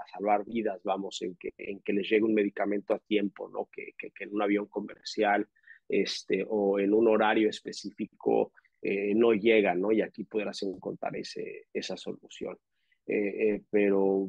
[0.07, 3.69] salvar vidas, vamos, en que, en que les llegue un medicamento a tiempo, ¿no?
[3.73, 5.49] Que, que, en un avión comercial
[5.89, 8.53] este, o en un horario específico
[9.17, 9.93] no llega, ¿no?
[9.93, 12.59] Y aquí podrás encontrar ese, esa solución.
[13.71, 14.29] pero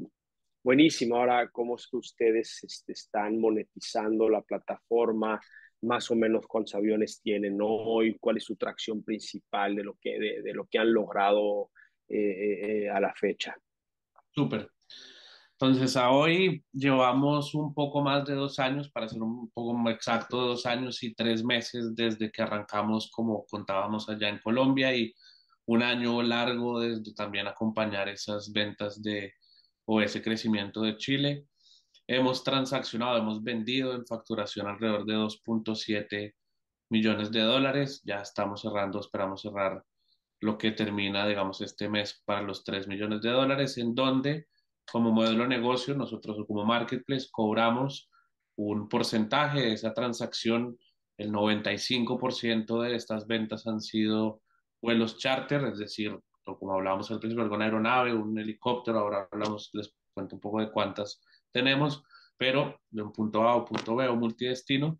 [0.63, 5.41] buenísimo, ahora, ¿cómo es que ustedes este, están monetizando la plataforma?
[5.85, 10.19] más o menos cuántos aviones tienen hoy, cuál es su tracción principal de lo que,
[10.19, 11.71] de, lo que han logrado
[12.07, 13.55] eh, eh, eh, a la fecha.
[14.31, 14.69] Súper.
[15.57, 20.37] Entonces, a hoy llevamos un poco más de dos años, para ser un poco exacto,
[20.41, 25.13] dos años y tres meses desde que arrancamos, como contábamos allá en Colombia, y
[25.67, 29.33] un año largo desde también acompañar esas ventas de
[29.85, 31.47] o ese crecimiento de Chile.
[32.05, 36.35] Hemos transaccionado, hemos vendido en facturación alrededor de 2.7
[36.89, 38.01] millones de dólares.
[38.03, 39.83] Ya estamos cerrando, esperamos cerrar
[40.41, 44.47] lo que termina, digamos, este mes para los 3 millones de dólares, en donde
[44.91, 48.09] como modelo de negocio, nosotros como marketplace cobramos
[48.57, 50.77] un porcentaje de esa transacción.
[51.17, 54.41] El 95% de estas ventas han sido
[54.81, 59.93] vuelos charter, es decir, como hablábamos al principio, alguna aeronave, un helicóptero, ahora hablamos, les
[60.13, 61.21] cuento un poco de cuántas
[61.51, 62.03] tenemos,
[62.37, 64.99] pero de un punto A o punto B o multidestino,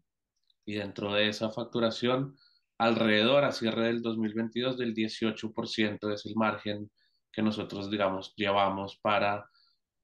[0.66, 2.36] y dentro de esa facturación,
[2.78, 6.90] alrededor a cierre del 2022 del 18% es el margen
[7.32, 9.48] que nosotros, digamos, llevamos para,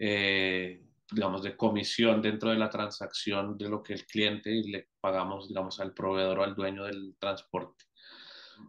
[0.04, 4.88] eh, digamos, de comisión dentro de la transacción de lo que el cliente y le
[5.00, 7.86] pagamos, digamos, al proveedor o al dueño del transporte.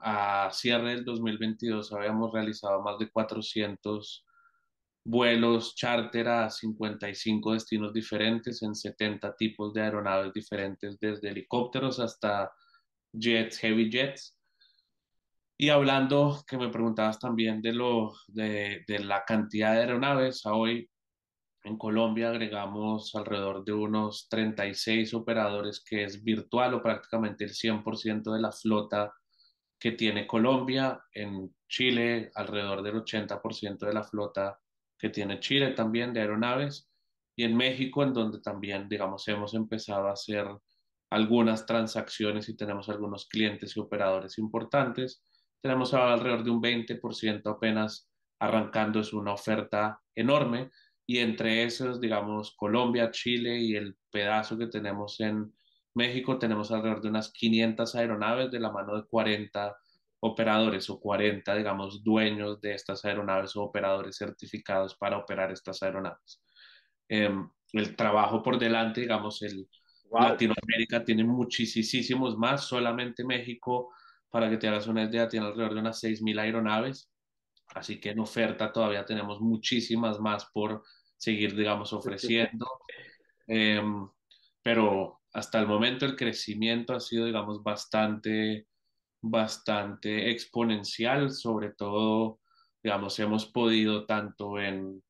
[0.03, 4.27] A cierre del 2022 habíamos realizado más de 400
[5.05, 12.53] vuelos charter a 55 destinos diferentes en 70 tipos de aeronaves diferentes, desde helicópteros hasta
[13.11, 14.39] jets, heavy jets.
[15.57, 20.53] Y hablando, que me preguntabas también de, lo, de, de la cantidad de aeronaves, a
[20.53, 20.91] hoy
[21.65, 28.33] en Colombia agregamos alrededor de unos 36 operadores, que es virtual o prácticamente el 100%
[28.33, 29.13] de la flota
[29.79, 31.01] que tiene Colombia.
[31.13, 34.59] En Chile, alrededor del 80% de la flota
[34.99, 36.89] que tiene Chile también de aeronaves
[37.37, 40.47] y en México en donde también, digamos, hemos empezado a hacer
[41.11, 45.23] algunas transacciones y tenemos algunos clientes y operadores importantes.
[45.61, 50.71] Tenemos alrededor de un 20% apenas arrancando, es una oferta enorme
[51.13, 55.53] y entre esos, digamos, Colombia, Chile y el pedazo que tenemos en
[55.93, 59.77] México, tenemos alrededor de unas 500 aeronaves de la mano de 40
[60.21, 66.43] operadores o 40, digamos, dueños de estas aeronaves o operadores certificados para operar estas aeronaves.
[67.11, 69.69] Em, el trabajo por delante, digamos, el
[70.11, 73.93] Latinoamérica tiene muchísimos más, solamente México,
[74.31, 77.11] para que te hagas una idea, tiene alrededor de unas 6.000 aeronaves,
[77.75, 80.83] así que en oferta todavía tenemos muchísimas más por
[81.23, 82.67] seguir, digamos, ofreciendo.
[83.47, 84.09] Em,
[84.63, 88.67] pero hasta el momento el crecimiento ha sido, digamos, bastante
[89.23, 92.41] bastante exponencial, sobre todo,
[92.83, 95.03] digamos, hemos podido tanto en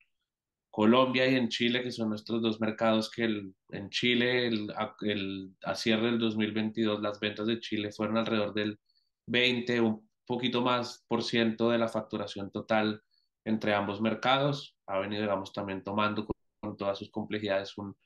[0.71, 4.73] Colombia y en Chile, que son nuestros dos mercados que en Chile, el,
[5.03, 8.79] el, a cierre del 2022, las ventas de Chile fueron alrededor del
[9.27, 13.03] 20, un poquito más por ciento de la facturación total
[13.45, 14.77] entre ambos mercados.
[14.87, 17.97] Ha venido, digamos, también tomando con, todas sus complejidades un,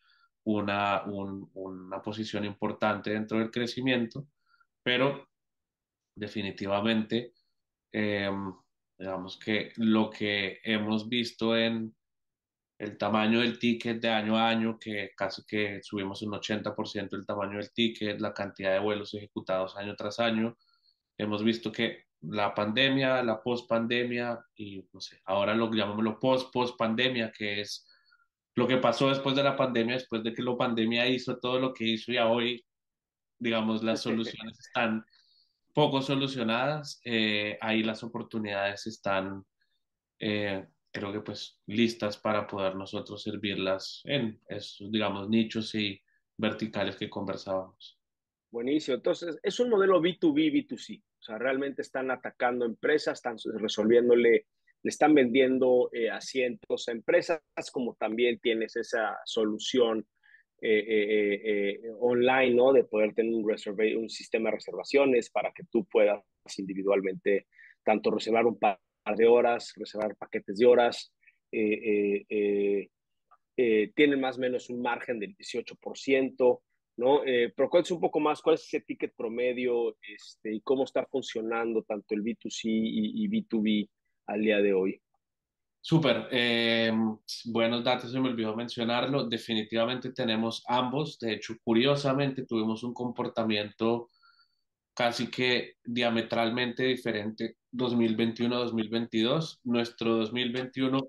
[0.45, 4.27] una, una posición importante dentro del crecimiento,
[4.83, 5.29] pero
[6.17, 7.35] definitivamente,
[7.93, 8.55] em,
[8.99, 11.95] digamos que lo que hemos visto en
[12.79, 17.27] el tamaño del ticket de año a año, que casi que subimos un 80% el
[17.27, 20.57] tamaño del ticket, la cantidad de vuelos ejecutados año tras año.
[21.19, 27.61] Hemos visto que la pandemia, la post-pandemia y no sé, ahora lo llamémoslo post-post-pandemia, que
[27.61, 27.87] es
[28.55, 31.75] lo que pasó después de la pandemia, después de que la pandemia hizo todo lo
[31.75, 32.65] que hizo y hoy,
[33.39, 35.05] digamos, las soluciones están
[35.75, 39.45] poco solucionadas, eh, ahí las oportunidades están
[40.19, 46.01] eh, creo que pues listas para poder nosotros servirlas en esos, digamos, nichos y
[46.39, 47.96] verticales que conversábamos.
[48.51, 48.97] Buenísimo.
[48.97, 51.03] Entonces, es un modelo B2B, B2C.
[51.03, 54.47] O sea, realmente están atacando empresas, están resolviéndole,
[54.83, 57.41] le están vendiendo eh, asientos a empresas,
[57.73, 60.07] como también tienes esa solución
[60.61, 62.73] eh, eh, online, ¿no?
[62.73, 66.23] De poder tener un, un sistema de reservaciones para que tú puedas
[66.59, 67.47] individualmente
[67.85, 68.79] tanto reservar un par
[69.17, 71.13] de horas, reservar paquetes de horas.
[71.53, 72.89] Eh, eh,
[73.57, 76.61] eh, tienen más o menos un margen del 18%,
[76.97, 77.21] ¿no?
[77.25, 81.83] pero cuéntanos un poco más, ¿cuál es ese ticket promedio este, y cómo está funcionando
[81.83, 83.89] tanto el B2C y, B2B
[84.27, 85.01] al día de hoy?
[85.81, 86.29] Súper,
[87.45, 89.29] buenos datos, se me olvidó mencionarlo.
[89.29, 91.17] Definitivamente tenemos ambos.
[91.21, 94.11] De hecho, curiosamente, tuvimos un comportamiento
[94.97, 99.61] casi que diametralmente diferente 2021-2022.
[99.65, 101.09] Nuestro 2021,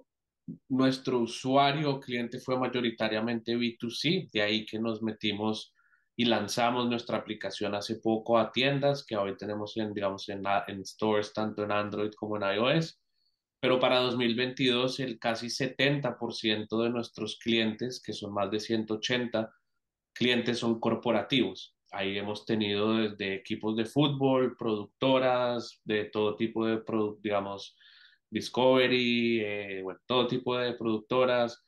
[0.69, 5.73] nuestro usuario o cliente fue mayoritariamente B2C, de ahí que nos metimos
[6.19, 10.83] y lanzamos nuestra aplicación hace poco a tiendas que hoy tenemos en, digamos, en, en
[10.83, 12.99] stores tanto en Android como en iOS.
[13.59, 19.53] Pero para 2022 el casi 70% de nuestros clientes, que son más de 180
[20.11, 21.75] clientes, son corporativos.
[21.91, 26.81] Ahí hemos tenido desde equipos de fútbol, productoras, de todo tipo de,
[27.21, 27.77] digamos,
[28.29, 31.63] Discovery, eh, bueno, todo tipo de productoras,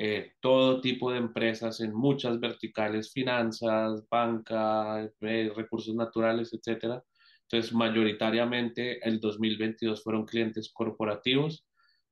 [0.00, 7.02] eh, todo tipo de empresas en muchas verticales, finanzas, banca, eh, recursos naturales, etcétera.
[7.42, 11.66] Entonces, mayoritariamente el 2022 fueron clientes corporativos,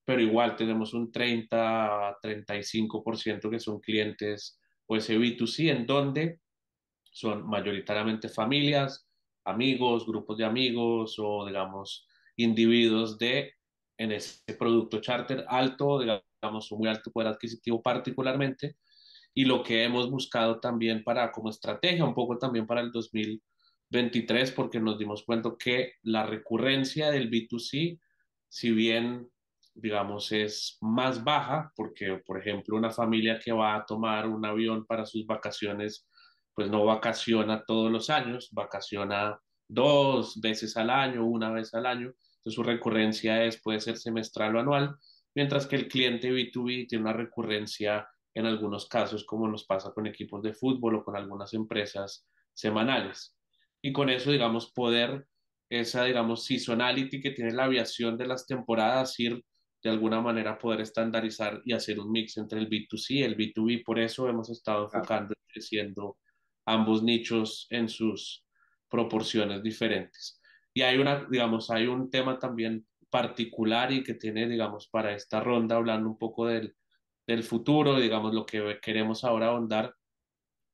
[0.04, 6.40] pero igual tenemos un 30 a 35% que son clientes o ese B2C, en donde
[7.12, 9.08] son mayoritariamente familias,
[9.44, 13.52] amigos, grupos de amigos o, digamos, individuos de,
[13.96, 18.76] en ese producto charter alto, digamos, un muy alto poder adquisitivo particularmente,
[19.34, 24.52] y lo que hemos buscado también para, como estrategia, un poco también para el 2023,
[24.52, 28.00] porque nos dimos cuenta que la recurrencia del B2C,
[28.48, 29.28] si bien
[29.78, 34.86] digamos, es más baja, porque, por ejemplo, una familia que va a tomar un avión
[34.86, 36.08] para sus vacaciones
[36.56, 42.14] pues no vacaciona todos los años, vacaciona dos veces al año, una vez al año,
[42.38, 44.96] entonces su recurrencia es, puede ser semestral o anual,
[45.36, 50.06] mientras que el cliente B2B tiene una recurrencia en algunos casos, como nos pasa con
[50.06, 53.36] equipos de fútbol o con algunas empresas semanales.
[53.82, 55.26] Y con eso, digamos, poder,
[55.68, 59.44] esa, digamos, seasonality que tiene la aviación de las temporadas, ir
[59.82, 63.84] de alguna manera poder estandarizar y hacer un mix entre el B2C y el B2B.
[63.84, 66.16] Por eso hemos estado enfocando y creciendo
[66.64, 68.42] ambos nichos en sus
[68.88, 70.40] proporciones diferentes.
[70.72, 75.40] Y hay una, digamos, hay un tema también particular y que tiene, digamos, para esta
[75.40, 76.76] ronda, hablando un poco del,
[77.26, 79.94] del futuro, digamos, lo que queremos ahora ahondar,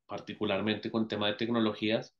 [0.07, 2.15] particularmente con tema de tecnologías,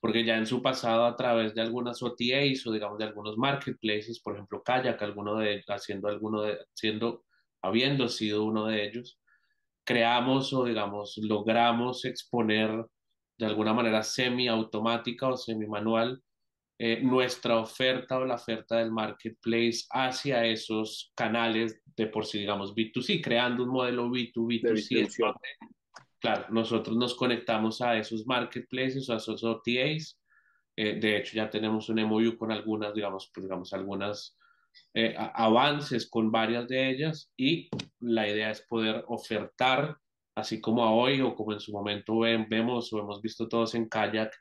[0.00, 4.20] porque ya en su pasado a través de algunas OTAs o digamos de algunos marketplaces,
[4.20, 7.24] por ejemplo Kayak, alguno de, haciendo alguno de, siendo,
[7.62, 9.20] habiendo sido uno de ellos,
[9.84, 12.86] creamos o digamos logramos exponer
[13.38, 16.22] de alguna manera semi-automática o semi-manual
[16.82, 22.74] eh, nuestra oferta o la oferta del marketplace hacia esos canales de por sí, digamos,
[22.74, 25.06] B2C, creando un modelo B2B2C.
[26.18, 30.18] Claro, nosotros nos conectamos a esos marketplaces o a esos OTAs.
[30.74, 34.38] Eh, de hecho, ya tenemos un MOU con algunas, digamos, pues, digamos, algunas
[34.94, 39.98] eh, avances con varias de ellas y la idea es poder ofertar
[40.34, 43.86] así como a hoy o como en su momento vemos o hemos visto todos en
[43.86, 44.32] kayak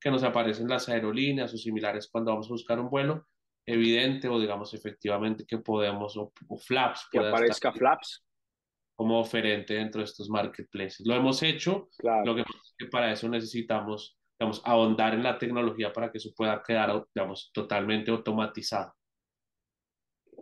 [0.00, 3.26] que nos aparecen las aerolíneas o similares cuando vamos a buscar un vuelo,
[3.66, 7.08] evidente o digamos efectivamente que podemos, o, flaps.
[7.10, 8.24] Que aparezca flaps.
[8.96, 11.06] como oferente dentro de estos marketplaces.
[11.06, 11.88] Lo hemos hecho,
[12.24, 16.18] lo que pasa es que para eso necesitamos, digamos, ahondar en la tecnología para que
[16.18, 18.94] eso pueda quedar, digamos, totalmente automatizado.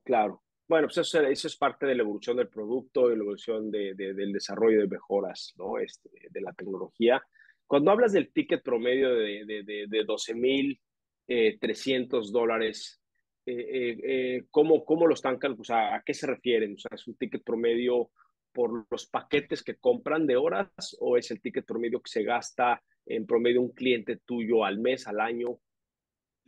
[0.05, 0.43] Claro.
[0.69, 4.33] Bueno, pues eso, es parte de la evolución del producto, de la evolución de, del
[4.33, 5.79] desarrollo de mejoras, ¿no?
[5.79, 7.23] Este, de la tecnología.
[7.67, 10.81] Cuando hablas del ticket promedio de, de, de, de 12 mil
[11.27, 13.01] eh, 300 dólares,
[13.47, 15.63] eh, eh, eh, ¿cómo, ¿cómo, lo están calculando?
[15.63, 16.75] O sea, ¿a qué se refieren?
[16.75, 18.11] O sea, ¿es un ticket promedio
[18.53, 22.83] por los paquetes que compran de horas o es el ticket promedio que se gasta
[23.05, 25.61] en promedio un cliente tuyo al mes, al año?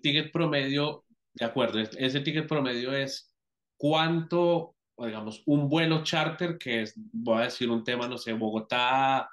[0.02, 1.04] Ticket promedio,
[1.34, 3.32] de acuerdo, ese ticket promedio es
[3.76, 9.28] cuánto, digamos, un vuelo charter, que es, voy a decir un tema, no sé, Bogotá,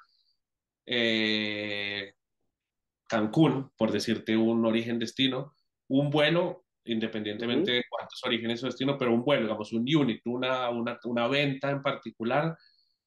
[0.86, 2.14] eh,
[3.08, 5.54] Cancún, por decirte un origen-destino,
[5.88, 10.70] un vuelo, independientemente de cuántos orígenes o destino, pero un vuelo, digamos, un unit, una,
[10.70, 12.56] una, una venta en particular,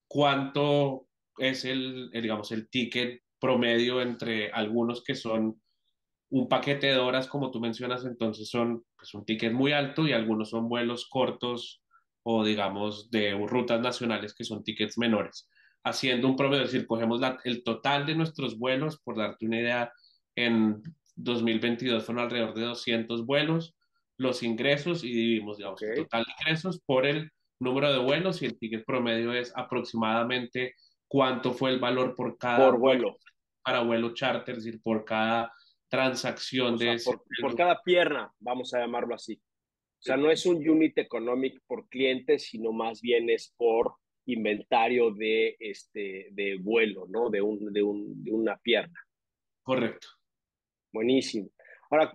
[0.08, 1.08] cuánto
[1.38, 5.62] es el, digamos, el ticket promedio entre algunos que son
[6.32, 10.14] un paquete de horas, como tú mencionas, entonces son pues, un ticket muy alto y
[10.14, 11.82] algunos son vuelos cortos
[12.24, 15.50] o digamos de rutas nacionales que son tickets menores.
[15.84, 19.94] Haciendo un promedio, es decir, cogemos el total de nuestros vuelos, por darte una idea,
[20.36, 20.82] en
[21.16, 23.76] 2022 fueron alrededor de 200 vuelos,
[24.18, 28.46] los ingresos y dividimos, digamos, el total de ingresos por el número de vuelos y
[28.46, 30.76] el ticket promedio es aproximadamente
[31.08, 33.18] cuánto fue el valor por cada por vuelo.
[33.64, 35.54] Para vuelo charter, es decir, por cada
[35.90, 37.02] transacción de
[37.42, 39.42] por, cada pierna, vamos a llamarlo así.
[40.00, 43.96] O sea, no es un unit economic por cliente, sino más bien es por
[44.34, 47.30] inventario de, este, de vuelo, ¿no?
[47.30, 49.00] De, un, de, un, de una pierna.
[49.64, 50.08] Correcto.
[50.92, 51.50] Buenísimo.
[51.90, 52.14] Ahora,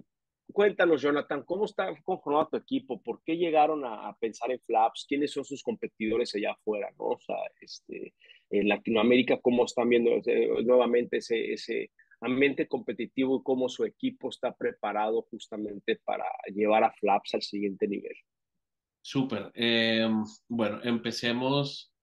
[0.53, 3.03] cuéntanos, Jonathan, ¿cómo está conformado tu equipo?
[3.03, 5.07] ¿Por qué llegaron a, pensar en Flaps?
[5.09, 6.91] ¿Quiénes son sus competidores allá afuera?
[6.99, 7.05] ¿no?
[7.07, 8.15] O sea, este,
[8.51, 10.11] en Latinoamérica, ¿cómo están viendo
[10.63, 11.91] nuevamente ese, ese
[12.25, 17.87] ambiente competitivo y cómo su equipo está preparado justamente para llevar a Flaps al siguiente
[17.87, 18.17] nivel.
[19.03, 19.53] Súper.
[19.55, 21.94] Em, bueno, empecemos.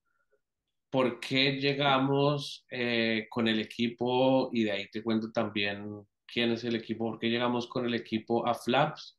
[0.91, 4.49] ¿Por qué llegamos eh, con el equipo?
[4.53, 7.93] Y de ahí te cuento también quién es el equipo, por qué llegamos con el
[7.95, 9.17] equipo a Flaps.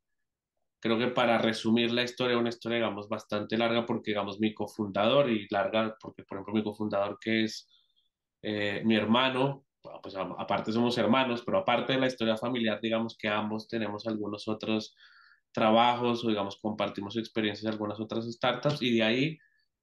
[0.80, 5.30] Creo que para resumir la historia, una historia, digamos, bastante larga, porque, digamos, mi cofundador,
[5.30, 7.68] y larga, porque, por ejemplo, mi cofundador, que es
[8.42, 9.64] eh, mi hermano,
[10.02, 14.48] pues aparte somos hermanos, pero aparte de la historia familiar, digamos que ambos tenemos algunos
[14.48, 14.94] otros
[15.52, 19.38] trabajos o digamos compartimos experiencias de algunas otras startups y de ahí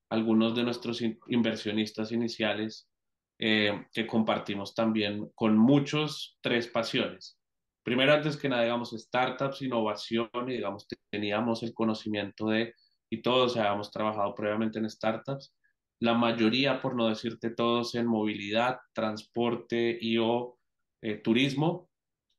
[0.09, 2.89] algunos de nuestros inversionistas iniciales
[3.37, 7.39] eh, que compartimos también con muchos tres pasiones.
[7.83, 12.73] Primero, antes que nada, digamos, startups, innovación y digamos, teníamos el conocimiento de,
[13.09, 15.55] y todos habíamos trabajado previamente en startups,
[16.01, 20.57] la mayoría, por no decirte todos, en movilidad, transporte y o
[21.01, 21.89] eh, turismo,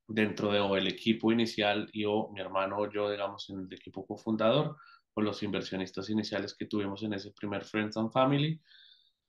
[0.07, 3.73] dentro de o el equipo inicial y o mi hermano o yo, digamos, en el
[3.73, 4.77] equipo cofundador,
[5.15, 8.61] o los inversionistas iniciales que tuvimos en ese primer Friends and Family.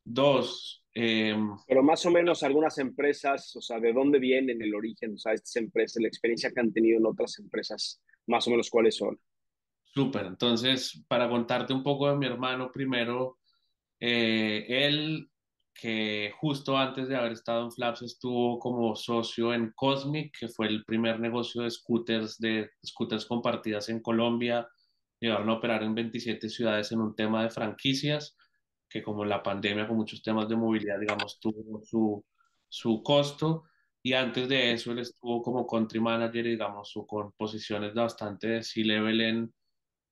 [0.04, 0.84] Dos.
[0.94, 5.14] Em, Pero más o menos algunas empresas, o sea, ¿de dónde vienen el origen?
[5.16, 8.70] O sea, estas empresas, la experiencia que han tenido en otras empresas, más o menos
[8.70, 9.20] cuáles son.
[9.94, 10.26] Súper.
[10.26, 13.40] Entonces, para contarte un poco de mi hermano, primero,
[14.00, 15.30] eh, él,
[15.74, 20.68] que justo antes de haber estado en Flaps, estuvo como socio en Cosmic, que fue
[20.68, 24.68] el primer negocio de scooters, de scooters compartidas en Colombia.
[25.22, 28.36] Llegaron a operar en 27 ciudades en un tema de franquicias,
[28.90, 32.26] que como la pandemia, con muchos temas de movilidad, digamos, tuvo su,
[32.68, 33.66] su costo.
[34.04, 38.64] Y antes de eso, él estuvo como country manager, digamos, o con posiciones bastante de
[38.64, 39.54] C-level en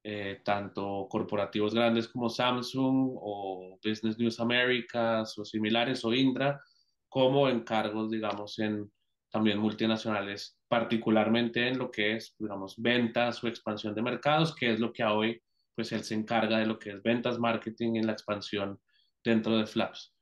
[0.04, 6.62] eh, tanto corporativos grandes como Samsung o Business News Americas o similares o Indra,
[7.10, 8.92] como encargos, digamos, en
[9.32, 14.80] también multinacionales, particularmente en lo que es, digamos, ventas o expansión de mercados, que es
[14.80, 15.42] lo que hoy,
[15.76, 18.80] pues él se encarga de lo que es ventas, marketing y la expansión
[19.24, 20.14] dentro de Flaps.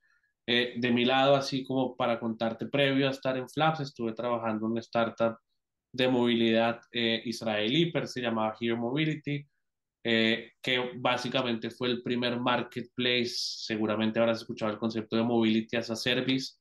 [0.47, 4.65] Eh, de mi lado, así como para contarte, previo a estar en Flaps, estuve trabajando
[4.65, 5.37] en una startup
[5.91, 9.45] de movilidad eh, israelí, pero se llamaba Here Mobility,
[10.05, 15.89] eh, que básicamente fue el primer marketplace, seguramente habrás escuchado el concepto de mobility as
[15.89, 16.56] a service,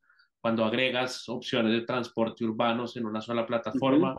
[0.46, 4.16] cuando agregas opciones de transporte urbanos en una sola plataforma,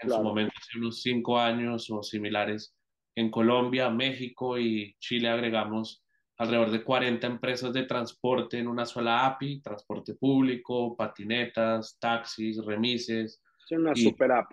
[0.00, 2.74] en su momento hace unos cinco años o similares,
[3.14, 6.02] en Colombia, México y Chile agregamos
[6.38, 13.40] alrededor de 40 empresas de transporte en una sola API, transporte público, patinetas, taxis, remises.
[13.68, 14.50] Es una super app.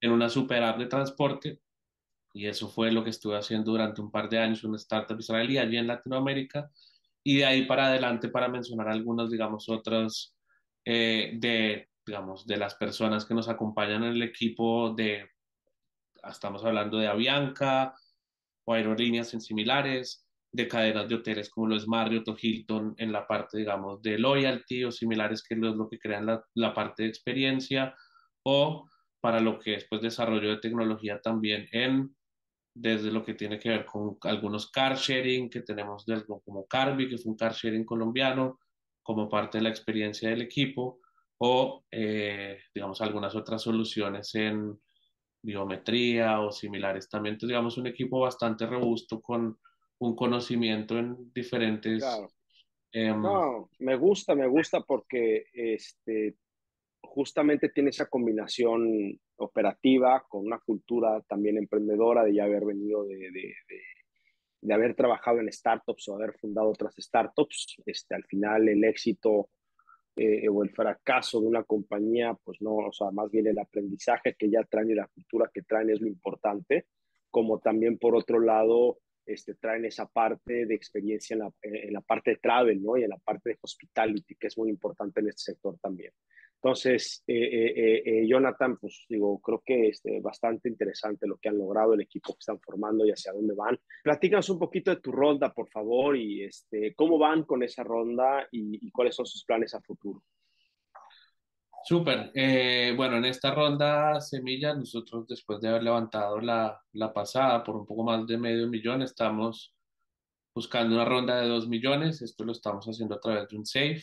[0.00, 1.60] En una super app de transporte
[2.32, 5.58] y eso fue lo que estuve haciendo durante un par de años, una startup israelí
[5.58, 6.70] allí en Latinoamérica.
[7.22, 10.35] Y de ahí para adelante, para mencionar algunas, digamos, otras
[10.86, 15.28] eh, de, digamos, de las personas que nos acompañan en el equipo de,
[16.28, 17.94] estamos hablando de Avianca
[18.64, 23.12] o aerolíneas en similares, de cadenas de hoteles como lo es Marriott o Hilton en
[23.12, 27.02] la parte, digamos, de loyalty o similares que es lo que crean la, la parte
[27.02, 27.94] de experiencia
[28.44, 28.88] o
[29.20, 32.16] para lo que es pues, desarrollo de tecnología también en
[32.72, 37.08] desde lo que tiene que ver con algunos car sharing que tenemos del, como Carby,
[37.08, 38.60] que es un car sharing colombiano,
[39.06, 40.98] como parte de la experiencia del equipo,
[41.38, 44.76] o eh, digamos algunas otras soluciones en
[45.40, 47.08] biometría o similares.
[47.08, 49.56] También digamos un equipo bastante robusto con
[50.00, 52.02] un conocimiento en diferentes...
[52.02, 52.28] Claro.
[52.92, 56.36] Em, no, me gusta, me gusta porque este,
[57.02, 63.16] justamente tiene esa combinación operativa con una cultura también emprendedora de ya haber venido de,
[63.16, 63.82] de, de,
[64.74, 67.76] haber trabajado en startups o haber fundado otras startups.
[67.86, 69.50] Este, al final el éxito
[70.16, 74.34] eh, o el fracaso de una compañía, pues no, o sea, más bien el aprendizaje
[74.34, 76.86] que ya traen y la cultura que traen es lo importante,
[77.30, 82.00] como también por otro lado este, traen esa parte de experiencia en la, en la
[82.00, 82.96] parte de travel, ¿no?
[82.96, 86.12] Y en la parte de hospitality, que es muy importante en este sector también.
[86.62, 91.50] Entonces, eh, eh, eh, Jonathan, pues digo, creo que es este, bastante interesante lo que
[91.50, 93.78] han logrado, el equipo que están formando y hacia dónde van.
[94.02, 98.48] Platícanos un poquito de tu ronda, por favor, y este, cómo van con esa ronda
[98.50, 100.22] y, cuáles son sus planes a futuro.
[101.84, 102.32] Súper.
[102.96, 107.86] bueno, en esta ronda Semilla, nosotros después de haber levantado la, la pasada por un
[107.86, 109.72] poco más de medio millón, estamos
[110.52, 112.22] buscando una ronda de dos millones.
[112.22, 114.02] Esto lo estamos haciendo a través de un SAFE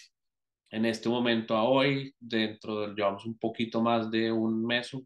[0.73, 5.05] en este momento a hoy, dentro del, llevamos un poquito más de un mes, un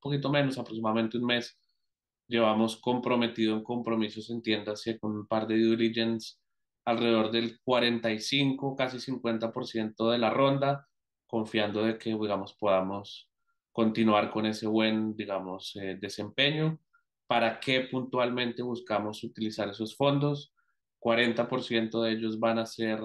[0.00, 1.58] poquito menos, aproximadamente un mes,
[2.26, 6.36] llevamos comprometido en compromisos en tiendas y con un par de due diligence
[6.84, 10.86] alrededor del 45, casi 50% de la ronda,
[11.26, 13.30] confiando de que, digamos, podamos
[13.72, 16.80] continuar con ese buen, digamos, eh, desempeño.
[17.26, 20.52] ¿Para qué puntualmente buscamos utilizar esos fondos?
[20.98, 23.00] 40% de ellos van a ser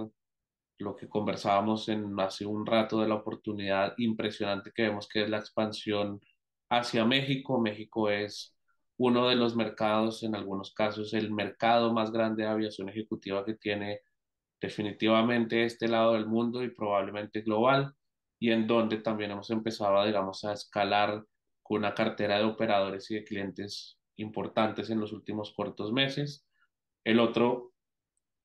[0.80, 5.30] lo que conversábamos en hace un rato de la oportunidad impresionante que vemos que es
[5.30, 6.22] la expansión
[6.70, 7.60] hacia México.
[7.60, 8.56] México es
[8.98, 13.56] uno de los mercados, en algunos casos, el mercado más grande de aviación ejecutiva que
[13.56, 14.02] tiene
[14.62, 17.94] definitivamente este lado del mundo y probablemente global,
[18.40, 21.26] y en donde también hemos empezado, digamos, a escalar
[21.62, 26.46] con una cartera de operadores y de clientes importantes en los últimos cortos meses.
[27.04, 27.73] El otro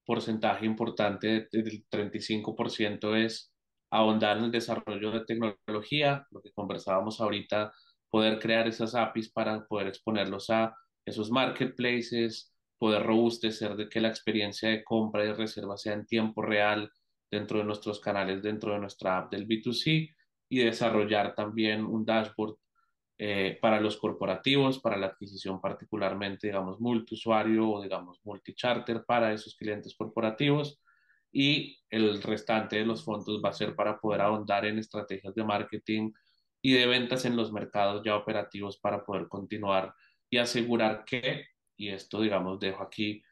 [0.08, 3.52] porcentaje importante del 35% es
[3.90, 7.70] ahondar en el desarrollo de tecnología, lo que conversábamos ahorita,
[8.08, 14.08] poder crear esas APIs para poder exponerlos a esos marketplaces, poder robustecer de que la
[14.08, 16.90] experiencia de compra y reserva sea en tiempo real
[17.30, 20.08] dentro de nuestros canales, dentro de nuestra app del B2C
[20.48, 22.56] y desarrollar también un dashboard
[23.20, 29.56] eh, para los corporativos, para la adquisición particularmente, digamos, multiusuario o, digamos, multicharter para esos
[29.56, 30.80] clientes corporativos.
[31.32, 35.42] Y el restante de los fondos va a ser para poder ahondar en estrategias de
[35.42, 36.12] marketing
[36.62, 39.92] y de ventas en los mercados ya operativos para poder continuar
[40.30, 41.46] y asegurar que,
[41.76, 43.22] y esto, digamos, dejo aquí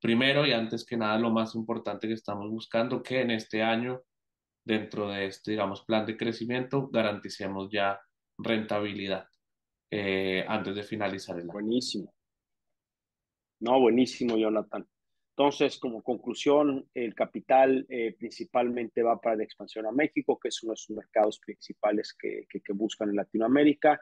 [0.00, 4.02] primero y antes que nada lo más importante que estamos buscando, que en este año,
[4.64, 8.00] dentro de este, digamos, plan de crecimiento, garanticemos ya
[8.38, 9.28] rentabilidad.
[9.90, 11.46] Eh, antes de finalizar el.
[11.46, 12.12] Buenísimo.
[13.60, 14.86] No, buenísimo, Jonathan.
[15.30, 20.62] Entonces, como conclusión, el capital eh, principalmente va para la expansión a México, que es
[20.62, 24.00] uno de sus mercados principales que, buscan en Latinoamérica.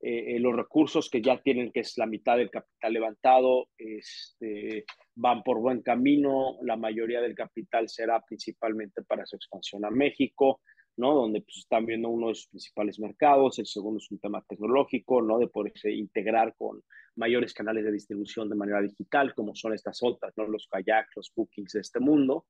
[0.00, 4.84] Eh, los recursos que ya tienen, que es la mitad del capital levantado, este,
[5.14, 6.58] van por buen camino.
[6.62, 10.60] La mayoría del capital será principalmente para su expansión a México.
[10.96, 11.14] ¿No?
[11.14, 15.22] Donde pues, están viendo uno de sus principales mercados, el segundo es un tema tecnológico,
[15.22, 15.38] ¿no?
[15.38, 16.82] De poderse integrar con
[17.16, 20.46] mayores canales de distribución de manera digital, como son estas otras, ¿no?
[20.46, 22.46] Los kayaks, los bookings de este mundo.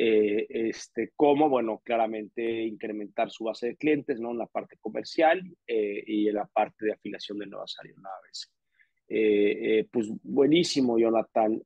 [0.00, 4.30] Eh, este, como, bueno, claramente incrementar su base de clientes, ¿no?
[4.30, 8.52] En la parte comercial eh, y en la parte de afiliación de nuevas aeronaves.
[9.08, 11.60] Eh, pues buenísimo, Jonathan.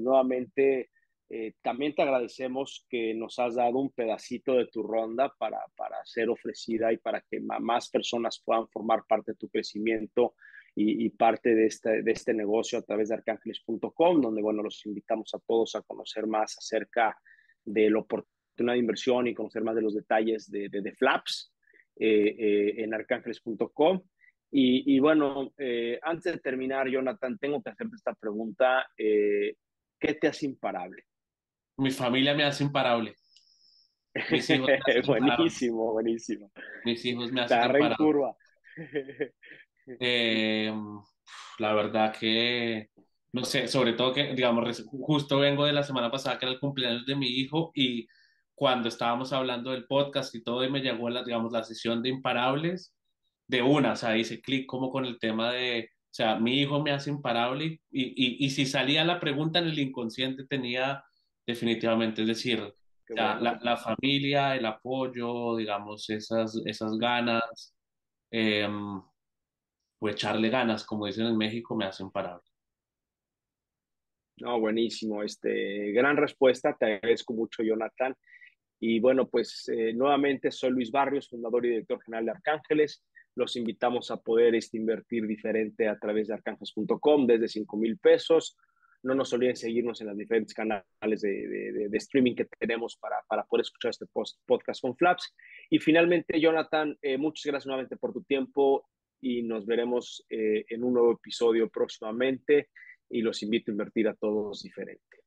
[0.00, 0.90] nuevamente,
[1.32, 6.04] eh, también te agradecemos que nos has dado un pedacito de tu ronda para, para
[6.04, 10.34] ser ofrecida y para que más personas puedan formar parte de tu crecimiento
[10.74, 15.32] y, parte de este, de este negocio a través de arcángeles.com, donde, bueno, los invitamos
[15.34, 17.16] a todos a conocer más acerca
[17.64, 21.52] de la oportunidad de inversión y conocer más de los detalles de, de, Flaps
[21.96, 24.02] eh, eh, en arcángeles.com.
[24.52, 25.52] Y, y, bueno,
[26.02, 28.86] antes de terminar, Jonathan, tengo que hacerte esta pregunta.
[28.96, 31.04] ¿Qué te hace imparable?
[31.80, 33.14] Mi familia me hace imparable.
[34.30, 34.68] Mis hijos
[35.06, 36.52] buenísimo, buenísimo.
[36.84, 37.96] Mis hijos me hacen imparable.
[37.96, 38.36] curva.
[39.98, 40.72] Eh,
[41.58, 42.90] la verdad que,
[43.32, 46.60] no sé, sobre todo que, digamos, justo vengo de la semana pasada que era el
[46.60, 48.06] cumpleaños de mi hijo y
[48.54, 52.10] cuando estábamos hablando del podcast y todo, y me llegó, la, digamos, la sesión de
[52.10, 52.94] imparables
[53.48, 56.80] de una, o sea, hice clic como con el tema de, o sea, mi hijo
[56.84, 61.02] me hace imparable y, y, y si salía la pregunta en el inconsciente tenía
[61.50, 62.74] definitivamente, es decir,
[63.08, 67.74] la, la, familia, el apoyo, digamos, esas, esas ganas,
[68.30, 68.68] eh,
[70.00, 72.42] o echarle ganas, como dicen en México, me hace imparable.
[74.38, 75.22] No, buenísimo.
[75.22, 76.74] Este, gran respuesta.
[76.78, 78.16] Te agradezco mucho, Jonathan.
[78.80, 83.04] Y bueno, pues eh, nuevamente soy Luis Barrios, fundador y director general de Arcángeles.
[83.34, 88.56] Los invitamos a poder este, invertir diferente a través de arcángeles.com desde 5 mil pesos.
[89.02, 93.44] No nos olviden seguirnos en los diferentes canales de, de, streaming que tenemos para, para,
[93.44, 95.34] poder escuchar este post, podcast con Flaps.
[95.70, 98.88] Y finalmente, Jonathan, eh, muchas gracias nuevamente por tu tiempo
[99.20, 102.68] y nos veremos eh, en un nuevo episodio próximamente
[103.08, 105.19] y los invito a invertir a todos diferente.